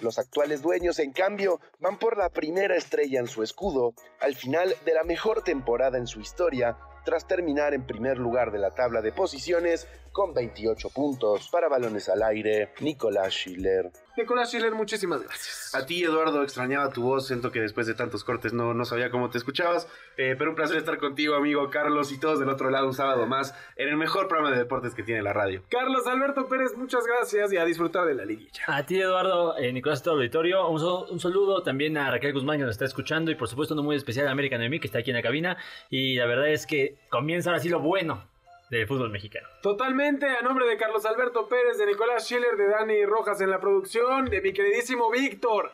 Los 0.00 0.18
actuales 0.18 0.62
dueños, 0.62 0.98
en 0.98 1.12
cambio, 1.12 1.60
van 1.80 1.98
por 1.98 2.16
la 2.16 2.28
primera 2.28 2.76
estrella 2.76 3.18
en 3.18 3.26
su 3.26 3.42
escudo 3.42 3.94
al 4.20 4.34
final 4.34 4.74
de 4.84 4.94
la 4.94 5.02
mejor 5.02 5.42
temporada 5.42 5.98
en 5.98 6.06
su 6.06 6.20
historia 6.20 6.76
tras 7.04 7.26
terminar 7.26 7.74
en 7.74 7.86
primer 7.86 8.18
lugar 8.18 8.52
de 8.52 8.58
la 8.58 8.70
tabla 8.70 9.00
de 9.00 9.12
posiciones 9.12 9.88
con 10.12 10.34
28 10.34 10.90
puntos. 10.90 11.48
Para 11.50 11.68
balones 11.68 12.08
al 12.08 12.22
aire, 12.22 12.72
Nicolás 12.80 13.32
Schiller. 13.32 13.90
Nicolás 14.18 14.50
Schiller, 14.50 14.74
muchísimas 14.74 15.22
gracias. 15.22 15.74
A 15.74 15.86
ti, 15.86 16.02
Eduardo, 16.02 16.42
extrañaba 16.42 16.90
tu 16.90 17.02
voz. 17.02 17.28
Siento 17.28 17.52
que 17.52 17.60
después 17.60 17.86
de 17.86 17.94
tantos 17.94 18.24
cortes 18.24 18.52
no, 18.52 18.74
no 18.74 18.84
sabía 18.84 19.10
cómo 19.10 19.30
te 19.30 19.38
escuchabas. 19.38 19.88
Eh, 20.16 20.34
pero 20.36 20.50
un 20.50 20.56
placer 20.56 20.76
estar 20.76 20.98
contigo, 20.98 21.36
amigo 21.36 21.70
Carlos, 21.70 22.10
y 22.10 22.18
todos 22.18 22.40
del 22.40 22.48
otro 22.48 22.68
lado 22.68 22.86
un 22.86 22.94
sábado 22.94 23.26
más 23.26 23.54
en 23.76 23.88
el 23.88 23.96
mejor 23.96 24.26
programa 24.26 24.50
de 24.50 24.58
deportes 24.58 24.94
que 24.94 25.04
tiene 25.04 25.22
la 25.22 25.32
radio. 25.32 25.62
Carlos 25.70 26.06
Alberto 26.06 26.48
Pérez, 26.48 26.76
muchas 26.76 27.06
gracias 27.06 27.52
y 27.52 27.56
a 27.56 27.64
disfrutar 27.64 28.06
de 28.06 28.14
la 28.14 28.24
liguilla. 28.24 28.62
A 28.66 28.84
ti, 28.84 29.00
Eduardo, 29.00 29.56
eh, 29.56 29.72
Nicolás, 29.72 30.02
todo 30.02 30.14
el 30.14 30.20
auditorio. 30.22 30.68
Un, 30.68 30.82
un, 31.12 31.20
saludo 31.20 31.62
también 31.62 31.96
a 31.96 32.10
Raquel 32.10 32.32
Guzmán, 32.32 32.58
que 32.58 32.64
nos 32.64 32.72
está 32.72 32.84
escuchando, 32.84 33.30
y 33.30 33.36
por 33.36 33.48
supuesto, 33.48 33.74
uno 33.74 33.84
muy 33.84 33.94
especial 33.94 34.26
a 34.26 34.32
América 34.32 34.58
Noemí, 34.58 34.80
que 34.80 34.88
está 34.88 34.98
aquí 34.98 35.10
en 35.10 35.16
la 35.16 35.22
cabina. 35.22 35.56
Y 35.90 36.16
la 36.16 36.26
verdad 36.26 36.48
es 36.48 36.66
que 36.66 36.96
comienza 37.08 37.50
ahora 37.50 37.62
sí 37.62 37.68
lo 37.68 37.78
bueno 37.78 38.26
del 38.70 38.86
fútbol 38.86 39.10
mexicano. 39.10 39.48
Totalmente, 39.62 40.26
a 40.26 40.42
nombre 40.42 40.66
de 40.66 40.76
Carlos 40.76 41.06
Alberto 41.06 41.48
Pérez, 41.48 41.78
de 41.78 41.86
Nicolás 41.86 42.24
Schiller, 42.26 42.56
de 42.56 42.68
Dani 42.68 43.04
Rojas 43.04 43.40
en 43.40 43.50
la 43.50 43.60
producción, 43.60 44.26
de 44.26 44.40
mi 44.40 44.52
queridísimo 44.52 45.10
Víctor, 45.10 45.72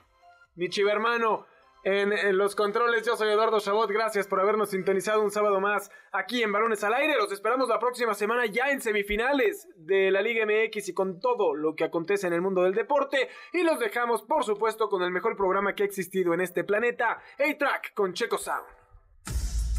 mi 0.55 0.69
chivermano. 0.69 1.47
En, 1.87 2.15
en, 2.15 2.39
los 2.39 2.57
controles, 2.57 3.05
yo 3.05 3.15
soy 3.15 3.29
Eduardo 3.29 3.61
Chabot, 3.61 3.91
gracias 3.91 4.27
por 4.27 4.41
habernos 4.41 4.71
sintonizado 4.71 5.21
un 5.21 5.31
sábado 5.31 5.61
más 5.61 5.91
aquí 6.13 6.43
en 6.43 6.51
Balones 6.51 6.83
al 6.83 6.95
Aire, 6.95 7.15
los 7.19 7.31
esperamos 7.31 7.69
la 7.69 7.79
próxima 7.79 8.15
semana 8.15 8.47
ya 8.47 8.71
en 8.71 8.81
semifinales 8.81 9.69
de 9.77 10.11
la 10.11 10.23
Liga 10.23 10.47
MX 10.47 10.89
y 10.89 10.95
con 10.95 11.21
todo 11.21 11.55
lo 11.55 11.75
que 11.75 11.85
acontece 11.85 12.27
en 12.27 12.33
el 12.33 12.41
mundo 12.41 12.63
del 12.63 12.73
deporte 12.73 13.29
y 13.53 13.65
los 13.65 13.79
dejamos 13.79 14.23
por 14.23 14.45
supuesto 14.45 14.89
con 14.89 15.03
el 15.03 15.11
mejor 15.11 15.37
programa 15.37 15.75
que 15.75 15.83
ha 15.83 15.87
existido 15.87 16.33
en 16.33 16.41
este 16.41 16.65
planeta, 16.65 17.21
A-Track 17.39 17.93
con 17.93 18.15
Checo 18.15 18.39
Sound. 18.39 18.84